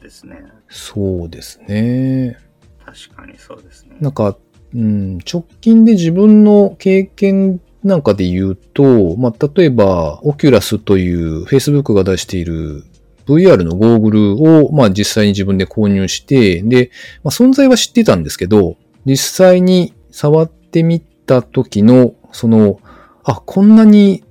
[0.05, 0.45] ですね。
[0.69, 2.39] そうですね。
[2.85, 3.97] 確かにそうですね。
[4.01, 4.37] なんか、
[4.75, 12.85] うん、直近で自分の経験なんかで言うと、まあ、例えば、オキュラスという Facebook が出している
[13.27, 16.91] VR のゴーグルを、まあ、実際に自分で購入して、で、
[17.23, 22.81] まあ、存在は知ってたんですけど、実際に触ってみた時の、その、
[23.25, 24.23] あ、こんなに、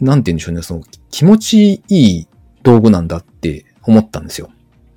[0.00, 2.28] なんて言うんでしょうね、その気持ちいい
[2.62, 4.50] 道具なんだって思ったんですよ。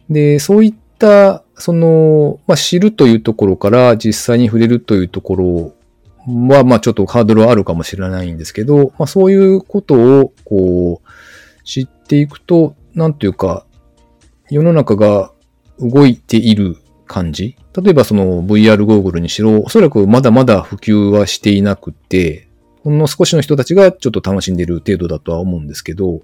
[0.09, 5.73] で、そういった、その、まあ、知るというところから実際に触れるというところ
[6.47, 13.65] は、まあ、ちょっとハードルはあるかもしれないんですけど、まあ、そういうことを、こう、知っていくと、なんというか、
[14.49, 15.31] 世の中が
[15.79, 22.48] 動いている感じ例えばその VR ゴーグルにしろ、おそらくまだまだ普及はしていなくて、
[22.89, 26.21] ほんの少しの人たちがちょっと楽しんでる程度だとは思うんですけど、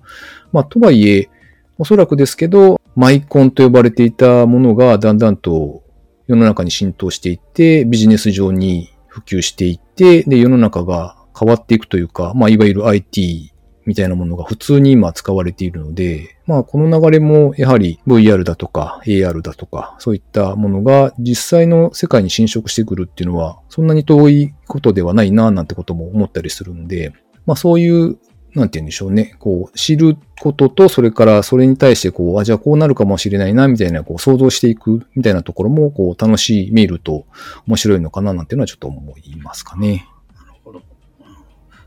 [0.51, 1.30] まあ、とはいえ、
[1.78, 5.84] おそらくですけど、マイコンと呼ばれていたものがだんだんと
[6.25, 13.54] 世の中に浸透していって、ビジネス上に普及していって、で、世の中が変わっていくというか、まあ、いわゆる IT
[13.86, 27.13] みたいなものが普通に今使われているので、まあ、この流れもやはり VR だとか AR だとか、そういったものが実際の世界に侵食してくるっていうのは、そんなに遠いことではないな、なんてことも思ったりするんで、
[27.45, 28.17] まあ、そういう
[28.56, 29.36] なんて言うんでしょうね。
[29.39, 37.26] こう、知ることと、それからそれに対して、こう、あ、じゃあこうなるかもしれないな、みたいな、こう、想像していく、みたいなところも、こう、楽しめると
[37.68, 40.07] 面白いのかな、なんていうのはちょっと思いますかね。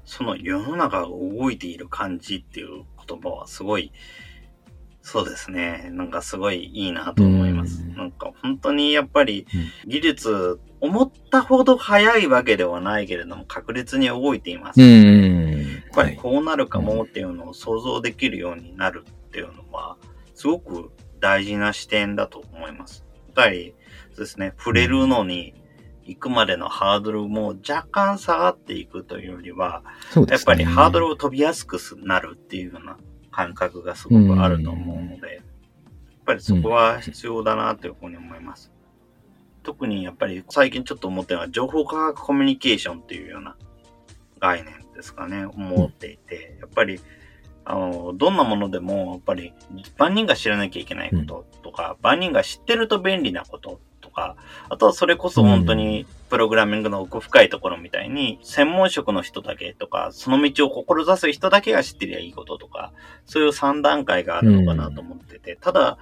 [0.09, 3.93] その世の中が動いている感じっていう言葉はすごい、
[5.03, 5.91] そうですね。
[5.93, 7.83] なんかすごいいいなと思います。
[7.83, 9.47] うんなんか本当にやっぱり
[9.87, 14.81] 技術、思ったほど早いわけではないけれども確実に動いています。
[14.81, 15.39] うやん。
[15.53, 19.99] っぱりこうなるかもっていうのを想像できるようになるっていうのは、
[20.35, 20.91] すごく
[21.21, 23.05] 大事な視点だと思います。
[23.27, 23.75] やっぱり、
[24.13, 25.55] そうですね、触れるのに
[26.09, 29.83] 行くまでのハードルも若干下がっていくというよりは、
[30.17, 30.25] ね。
[30.29, 32.97] やっぱりハードルを飛びやすくなるっていうような
[33.31, 35.45] 感覚がすごくあると思うので、やっ
[36.25, 38.73] ぱりそこは必要だなというふうに思います。
[39.63, 43.57] 特にやっぱり最近ちょっと思ってるのは情報科学コミュニケーションっていうような
[44.41, 47.01] 概念ですかね、思っていて、やっぱり
[47.71, 49.53] あの、どんなものでも、やっぱり、
[49.99, 54.37] 万人が知らなきゃいけないこととか、万人が知ってると便利なこととか、
[54.69, 62.93] あとはそれこそ本当に、プログラミングの奥深いところみたいに、専門職の人だけとか、その道を志す人だけが知ってりゃいいこととか、
[63.27, 65.99] そういう3段階があるのかなと思ってて、ただ、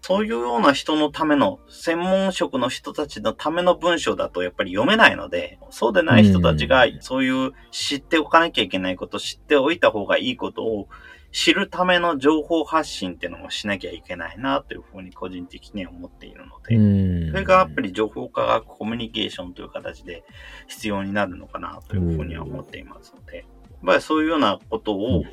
[0.00, 10.88] そういうような人のための、専門職の人たちのための文章だとやっぱり読めないので、そうでない人たちが、そういう知っておかなきゃいけないこと、知っておいた方がいいことを
[11.36, 20.24] 知るための情報発信っていうのもしなきゃいけないなというふうに個人的には思っているので、それがやっぱり情報科学コミュニケーションという形で
[20.66, 23.46] 必要になるのかなというふうには思っていますので、やっ
[23.84, 25.24] ぱりそういうようなことを、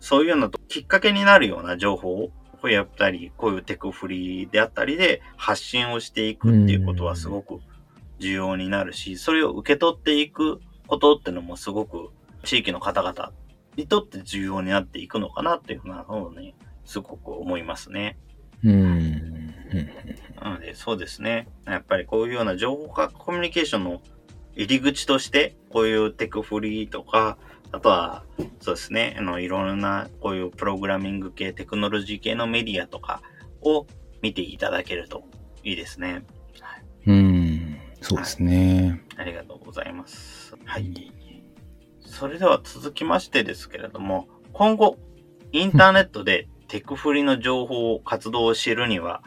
[0.00, 2.30] そういうようなきっかけになるような情報
[2.62, 7.58] をやったり、こういうテクフリーであったりで発信をしていくっていうことはすごく
[8.18, 12.08] 重要になるし、それを受け取っていくことっていうのもすごく
[12.44, 13.30] 地域の方々
[13.76, 16.54] にとって重要になっていくのかなっていうふうなのをね、
[16.84, 18.18] すごく思いますね。
[18.64, 19.54] うん。
[20.40, 21.48] なので、そうですね。
[21.66, 24.00] やっぱりこういうような情報化コミュニケーションの
[24.54, 27.38] 入り口として、こういうテクフリーとか、
[27.72, 28.24] あとは、
[28.60, 33.22] そうですね、あの、いろんな、こういうプログラミング系、テクノロジー系のメディアとか
[33.62, 33.86] を
[34.20, 35.24] 見ていただけると
[35.64, 36.24] いいですね。
[37.06, 37.78] うん。
[38.02, 39.00] そうですね。
[39.16, 40.54] ありがとうございます。
[40.64, 41.12] はい。
[42.12, 44.98] それでは続きましてですけれども、今後、
[45.50, 49.22] インターネットでテクフリの情報を活動を知るには、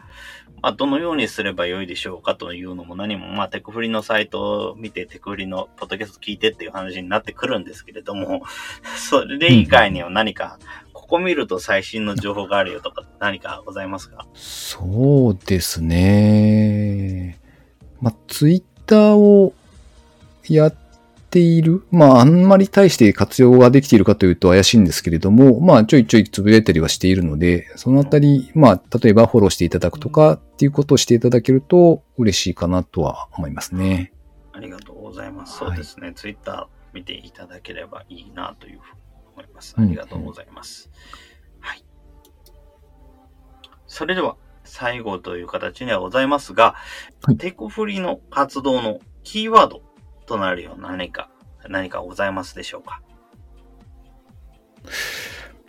[0.62, 8.42] まあ、どのようにすればよいでしょうかというのも何も、まあ、テクフリのサイトを見て、テクフリのポッドキャスト聞いてっていう話になってくるんですけれども、
[8.96, 10.60] それ以外には何か、
[10.92, 14.26] ここ見ると最新の情報があるよとか何かございますか？
[14.34, 17.38] そうですね。
[18.00, 19.52] まあ、ツイッターを
[20.48, 20.85] やって
[21.38, 21.86] いる。
[21.90, 34.12] まあ、あんまり大して活用ができているかというと怪しいんですけれども、まあ、ちょいちょいつぶやいたりはしているので、そのあたり、まあ、例えばフォローしていただくとかっていうことをしていただけると嬉しいかなとは思いますね。
[34.52, 35.62] ありがとうございます。
[35.62, 36.12] はいそうですね。
[36.14, 39.02] ツイッター見ていただければいいなというふうに
[39.34, 39.74] 思います。
[39.76, 40.90] うんありがとうございます。
[41.60, 41.84] はい。
[43.86, 46.74] それでは、最後という形にはございますが、
[47.22, 49.82] はいテクフリの活動のキーワード
[50.26, 51.30] となるような何か、
[51.68, 53.00] 何かございますでしょうか？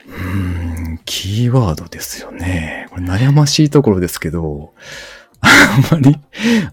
[0.08, 2.88] うーん、キーワードですよね。
[2.90, 4.74] これ悩ましいところですけど、
[5.42, 6.18] あんまり、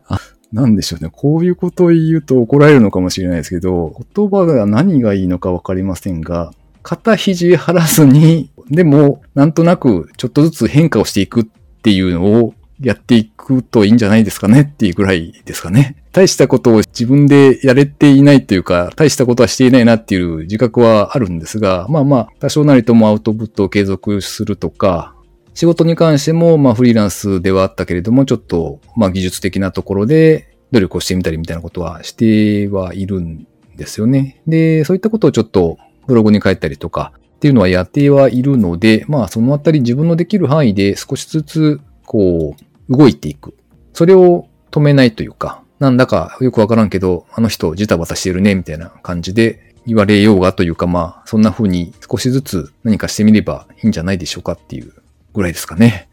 [0.08, 0.18] あ
[0.52, 1.10] なんでしょうね。
[1.12, 11.44] こういうことを言うと怒られるのかもしれないですけど、言葉が何がいいのかわかりませんが、肩肘張らずに、でも、なんとなくちょっとずつ変化をしていくっ
[11.82, 15.96] ていうのをやっていくといいんじゃないですかねっていうぐらいですかね。
[16.12, 25.14] 大したことを自分でやれていないというか、大したことはしていないなっていう自覚はあるんですが、まあまあ、多少なりともアウトプットを継続するとか、
[25.54, 33.46] 仕事に関しても、まあフリーランスではあったけれども、ちょっと、まあ技術的なところで努力をしてみたりみたいなことはしてはいるん
[33.76, 34.42] ですよね。
[34.48, 42.56] で、そういったことをちょっとブログに書いたりとかっていうのはやってはいるので、まあそのあたり自分のできる範囲で少しずつ、こ
[42.88, 43.54] う、動いていく。
[43.92, 54.92] それを止めないというか、なんだかよくわからんけど、あの人ジタバタしてるね、みたいな感じで言われようがというか、まあ、そんな風に少しずつ何かしてみればいいんじゃないでしょうかっていう
[55.32, 56.08] ぐらいですかね。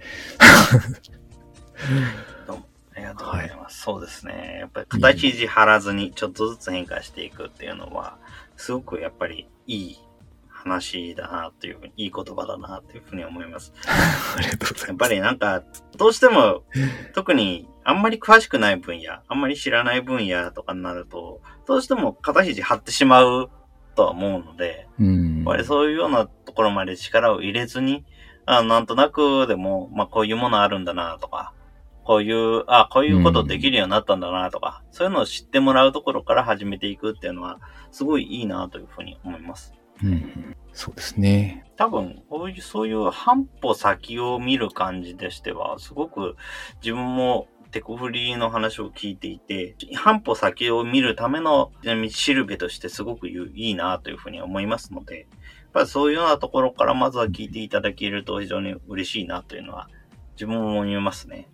[2.48, 2.66] どうも
[2.96, 3.82] ありがとうございます。
[3.82, 4.58] そうですね。
[4.60, 8.18] やっぱり肩肘張らずにちょっとずつ変化していくっていうのは、
[8.58, 10.00] すごくやっぱりいい
[10.64, 13.74] 話だなっていうふうに、いい言葉だなっていうふうに思います。
[14.38, 15.64] ありがとうござやっぱりなんか、
[15.98, 16.64] どうしても、
[17.14, 23.50] 特にあんまり詳しくない分野、あんまり知らない分野とかになると、どうしても肩肘張ってしまう
[23.96, 25.36] とは思うので、うん。
[25.38, 28.06] やっぱりそういうようなところまで力を入れずに、
[28.46, 31.54] あなんとなくでも、まあこういうものあるんだなとか、
[32.04, 37.60] こういう、あこういうことできるようになったんだなとか、そういうのを知ってもらうところから始めていくっていうのは、
[37.92, 39.74] すごいいいなというふうに思います。
[40.04, 41.66] うん、そうですね。
[41.78, 46.36] 多分、こういう、そういう半歩先を見る感じでしては、すごく
[46.82, 55.28] 自分もテコフリーの話を聞いていて、半歩先を見るための道しるべとしてすごくいいなというふうに思いますので、やっ
[55.74, 59.90] ぱりそういうようなところからまずは聞いていただけると非常に嬉しいなというのは
[60.34, 61.48] 自分も思いますね。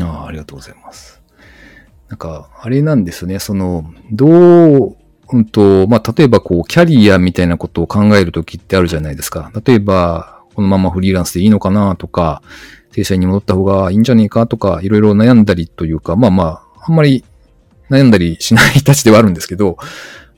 [0.00, 1.22] ああありがとうございます。
[2.08, 3.38] なんか、あれなんですね。
[3.38, 4.96] その、どう、
[5.32, 9.50] うんと、まあ、例えばこう、キャリアみたいなことを考えるときってあるじゃないですか。
[9.64, 12.42] 例えば、このままフリーランスでいいのかなとか、
[12.92, 17.24] 正社員に戻った方がいいんじゃねえかとか、いろいろ悩んだりというか、まあまあ、あんまり
[17.90, 19.78] 悩んだりしないたちではあるんですけど、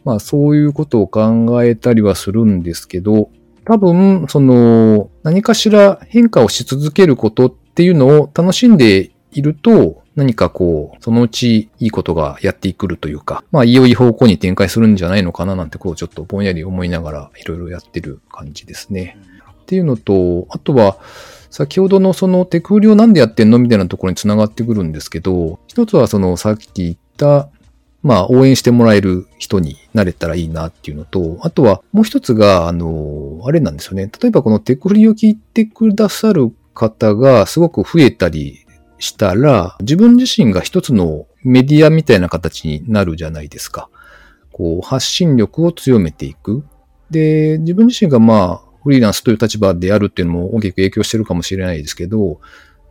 [0.04, 3.30] まあそういうことを考えたりはするんですけど、
[3.64, 19.16] 多分、その、何かしら変化をし続けることっていうのを楽しんでいると、何かこう、そのうちいいことがやってくるというか、まあ、いよい方向に展開するんじゃないのかななんてこう、ちょっとぼんやり思いながらいろいろやってる感じですね。
[19.62, 20.98] っていうのと、あとは、
[21.50, 27.48] 先ほどのそのテクフリをなんでやってんのみたいなところにつながってくるんですけど、一つはそのさっき言った、
[28.02, 34.10] まあ応援してもらえる人になれたらいいなっていうのと、あとはもう一つが、あの、あれなんですよね。
[34.20, 38.63] 例えばこのテクフリを聞いてくださる方がすごく増えたり
[38.98, 43.88] したら、自分自身が一つのメディアみたいな形になるじゃないですか。
[44.52, 46.64] こう、発信力を強めていく。
[47.10, 52.40] で、自分自身がまあ、フリーランスという立場であるっていうのも大きく影響してるかもしれないですけど、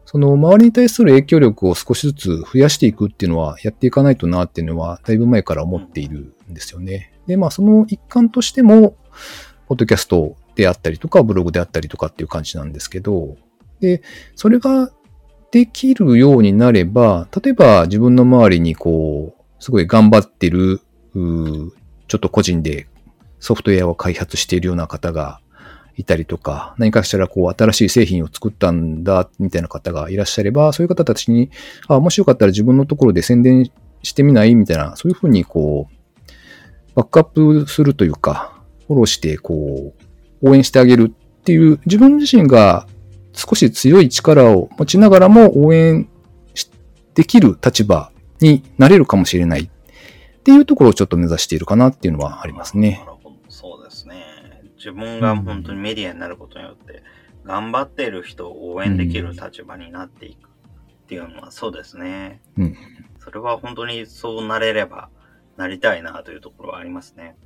[0.06, 7.14] その周りに対する影響力を少しずつ増やしていくっていうのはやっていかないとなっていうのはだいぶ前から思っているんですよね。
[7.28, 8.96] で、まあその一環としても、
[9.68, 13.38] ポッドキャストであったりとか、ブログであったりとかっていう感じなんですけど、
[13.80, 14.02] で、
[14.36, 14.92] それが
[15.54, 20.82] できるようになれば、例えば自分の周りにこう、すごい頑張ってる、
[21.14, 21.70] ちょ
[22.16, 22.88] っと個人で
[23.40, 25.42] ソフトウェアを開発しているような方が
[25.96, 31.52] いたりとか、何かしたらこう新しい製品を作ったんだ、みたいな方がいらっしゃれば、そういう方たちに、
[31.88, 34.56] あ、もしよかったら自分のところで宣伝してみない？
[34.56, 35.94] みたいな、そういうふうにこう、
[36.96, 39.94] バックアップするというか、フォローしてこ
[40.42, 42.88] う、応援してあげるっていう、自分自身が
[43.34, 46.08] 少し強い力を持ちながらも応援
[47.14, 49.70] できる立場になれるかもしれないっ
[50.44, 53.06] ていうところをちょっと目指しているかなっていうのはありますね。
[54.84, 57.04] 自分が本当にメディアになることによって、
[57.46, 60.52] 頑張っている人を応援できる立場になっていくっ
[61.08, 62.42] ていうのはそうですね。
[62.58, 62.76] うん。
[63.20, 65.10] それは本当にそうなれれば
[65.56, 67.38] なりたいなというところはありますね。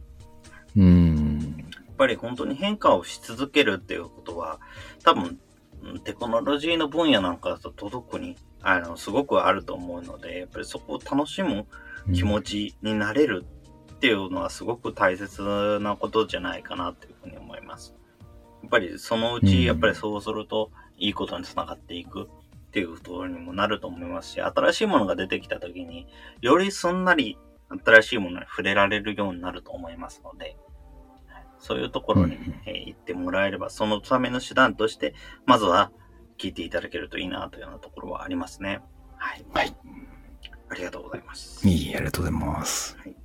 [0.75, 1.55] うん。
[1.57, 4.59] やっぱり本当に変化をし続けるっていうことは、
[5.03, 5.39] 多分、
[6.03, 11.65] テクノロジーの分野なんかだと届くに、あの、すごくあると思うので、やっぱりそこを楽しむ
[12.13, 13.45] 気持ちになれる
[13.93, 17.95] っていうのはすごく大切なことじゃないかなっていうふうに思います。
[18.61, 26.07] やっぱりそのうち、やっぱりそうすると、いいことにつながっていくっていうところにもなると思いますし、新しいものが出てきた時に、
[26.41, 27.38] よりすんなり
[27.86, 30.57] 新しいものに触れられるようになると思いますので、
[31.59, 35.13] そういうところに、えー、行ってもらえれば、そのための手段として、
[35.45, 35.91] まずは
[36.37, 38.81] 聞いていただけるといいなというようなところはありますね。
[39.17, 39.45] はい。
[39.53, 39.75] はい。
[40.69, 41.67] ありがとうございます。
[41.67, 42.97] いい、ありがとうございます。
[42.99, 43.15] はい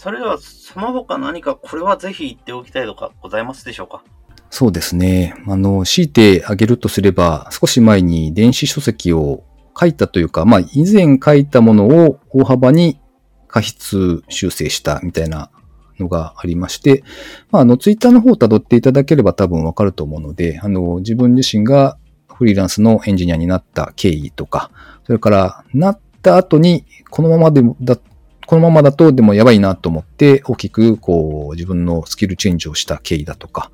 [0.00, 4.04] それでは、その他何かこれはぜひ言っておきたいとかございますでしょうか？
[4.48, 5.34] そうですね。
[5.48, 9.42] あの、強いてあげるとすれば、少し前に電子書籍を
[9.76, 13.00] 書いたというか、まあ、以前書いたものを大幅に
[13.48, 15.50] 過失修正したみたいな
[15.98, 17.02] のがありまして、
[17.50, 21.98] まあ、あの、ツイッターの方を辿っていただければ多分わかると思うので、あの、自分自身が
[22.38, 24.70] フリーランスのエンジニアになった経緯とか、
[25.04, 27.98] それからなった後にこのままでもだ
[28.46, 33.70] このままだとでもやばいなと思って大きくこう自分のスキルチェンジをした経緯だとか、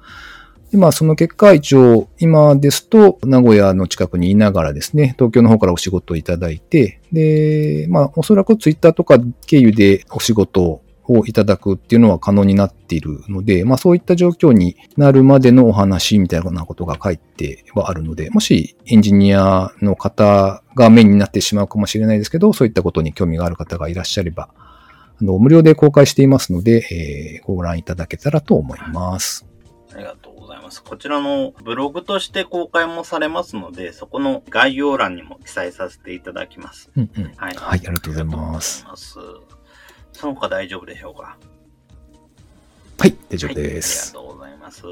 [0.73, 10.84] でまあその結果一応今ですと名古屋の近くにいながらですね、東京の方からお仕事をいただいて、で、まあおそらくツイッターとか経由でお仕事を
[11.27, 24.49] いただくっていうのは可能になっているので、まあそういった状況になるまでのお話みたいなことが書いてはあるので、もしエンジニアの方がメインになってしまうかもしれないですけど、そういったことに興味がある方がいらっしゃれば、
[25.21, 29.47] あの、無料で公開していますので、えー、ご覧いただけたらと思います。
[29.95, 30.83] ありがとうございます。
[30.83, 36.91] こちらのブログとして公開もされますので、そこの概要欄にも記載させていただきます。
[36.97, 37.55] うんうん、はい。
[37.55, 38.85] はい、ありがとうございます。
[40.25, 41.37] その他大丈夫でしょうか？
[42.99, 44.83] はい、大丈夫です、はい、ありがとうございます。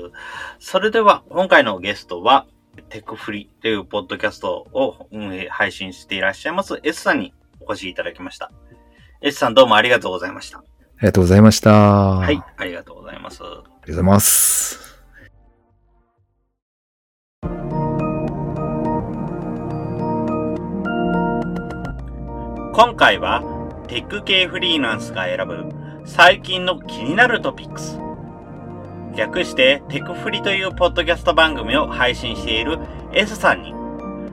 [0.59, 2.45] それでは、今回のゲストは、
[2.91, 8.53] テクフリというポッドキャストを運営、配信していらっしゃいます S さんにお越しいただきました。
[9.23, 10.59] S さんどうもありがとうございました。
[10.59, 10.65] あ
[11.01, 11.71] りがとうございました。
[11.71, 13.43] はい、ありがとうございます。
[13.43, 14.81] ありがとうございます。
[22.75, 23.52] 今回は、
[23.93, 25.69] テック系フリーランスが選ぶ
[26.07, 28.01] 最近の気になるトピックス。
[29.15, 32.79] 略してテクフリというポッドキャスト番組を配信している
[33.13, 33.75] S さんに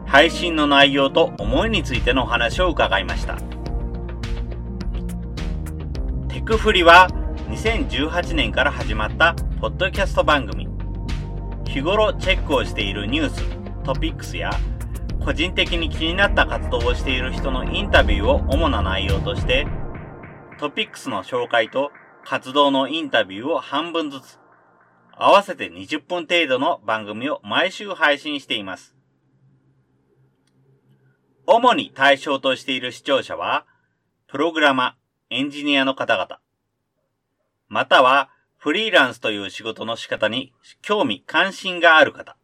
[0.05, 3.36] 配信の内容と思いについてのお話を伺いました。
[6.30, 7.10] テクフリは
[7.49, 10.70] 2018年から始まったポッドキャスト番組。
[11.68, 13.43] 日頃チェックをしているニュース、
[13.84, 14.51] トピックスや
[15.24, 19.67] 個人的に気になった活動をしている人のインタビューを主な内容として、
[20.59, 21.91] トピックスの紹介と
[22.24, 24.39] 活動のインタビューを半分ずつ、
[25.11, 28.95] 合わせて20分程度の番組を毎週配信しています。
[31.45, 33.65] 主に対象としている視聴者は、
[34.28, 34.95] プログラマ、
[35.30, 36.39] エンジニアの方々、
[37.67, 42.36] またはフリーランスという仕事の仕方に興味関心がある方、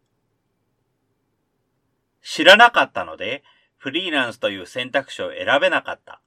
[2.27, 3.43] 知らなかったので、
[3.77, 6.19] フリーランスという選択肢を選べなかった。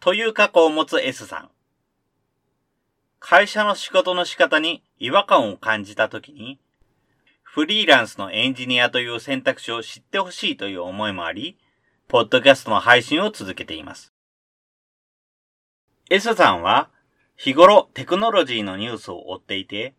[0.00, 1.50] という過去を持つ S さん。
[3.20, 6.58] 会社の仕事の仕方に違和感を感じたときに、
[7.44, 11.56] フリーランスのエンジニアという選択肢を知ってほしいという思いもあり、
[12.08, 14.12] ポッドキャストの配信を続けています。
[16.10, 16.90] S さんは、
[17.36, 19.94] 日頃テクノロジーのニュースを追っていて、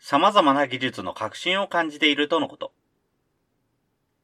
[0.00, 2.72] 様々な技術の革新を感じているとのこと。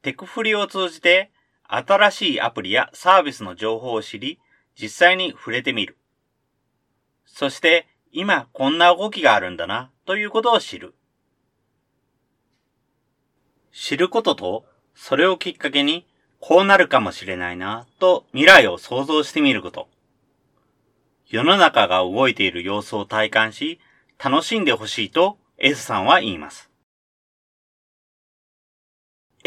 [0.05, 1.31] テクフリを通じて
[1.63, 4.39] 新しいアプリやサービスの情報を知り、
[4.79, 5.97] 実際に触れてみる。
[7.25, 10.93] そして今こんな動きがあるんだなということを知る。
[13.73, 16.05] 知ることと、それをきっかけに
[16.39, 19.87] こうなるかもしれないなと未来を想像してみること。
[21.27, 23.79] 世の中が動いている様子を体感し、
[24.23, 26.69] 楽しんでほしいと S さんは言います。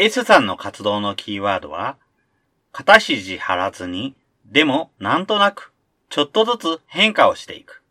[0.01, 1.97] S さんの活動のキーワードは、
[2.71, 5.73] 肩肘張らずに、でもなんとなく、
[6.07, 7.83] ちょっとずつ変化をしていく。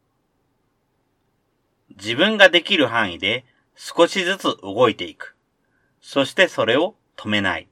[1.91, 3.45] 自分ができる範囲で
[3.77, 5.37] 少しずつ動いていく。
[6.01, 7.69] そしてそれを止めない。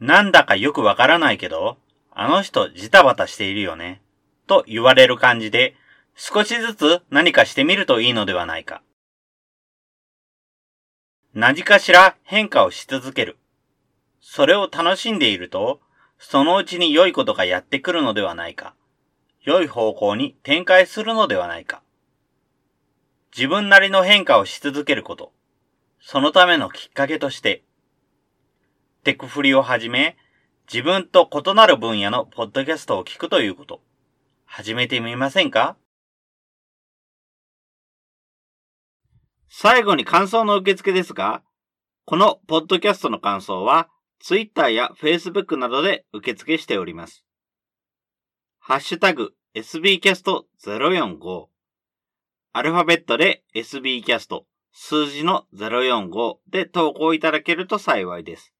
[0.00, 1.76] なんだかよくわからないけど、
[2.10, 4.00] あの人ジタバタしているよね。
[4.46, 5.76] と言われる感じで、
[6.14, 8.80] 少しずつ何かしてみるといいのではないか。
[11.34, 13.38] 何かしら変化をし続ける。
[14.20, 15.80] それを楽しんでいると、
[16.16, 18.74] そのうちに良いことがやってくるのではないか。
[19.42, 21.82] 良い方向に展開するのではないか。
[23.36, 25.32] 自分なりの変化をし続けること。
[26.00, 27.64] そのためのきっかけとして、
[29.02, 30.16] テクフリをはじめ、
[30.72, 33.80] 自分と異なる分野のポッドキャストを聞くということ。
[34.46, 35.76] 始めてみませんか？
[39.56, 41.44] 最後に感想の受付ですが、
[42.06, 43.88] このポッドキャストの感想は、
[44.18, 47.24] Twitter や Facebook などで受付しております。
[48.58, 51.46] ハッシュタグ sbcast045
[52.52, 54.40] アルファベットで sbcast
[54.72, 58.52] 数字の045で投稿いただけると幸いです。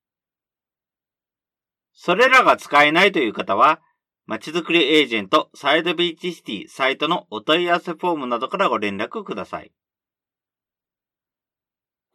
[1.93, 3.81] それらが使えないという方は、
[4.27, 9.73] まちづくりエージェントサイドビーチシティサイトのお問い合わせフォームなどからご連絡ください。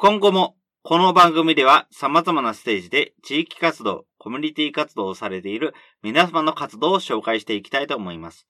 [0.02, 8.48] 今後もこの番組では様々なステージで地域活動、コミュニティ活動をされている皆様の活動を紹介していきたいと思います。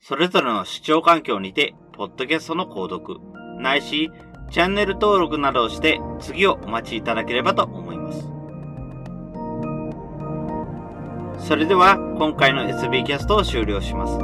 [0.00, 3.20] それぞれの視聴環境にて、ポッドキャストの購読、
[3.60, 4.10] ないし、
[4.50, 8.10] チャンネル登録などをして次をお待ちいただければと思いま
[11.38, 11.46] す。
[11.46, 14.16] それでは今回の SB キャストを終了します。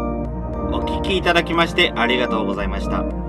[0.75, 3.22] お聴きいただきましてありがとうございました。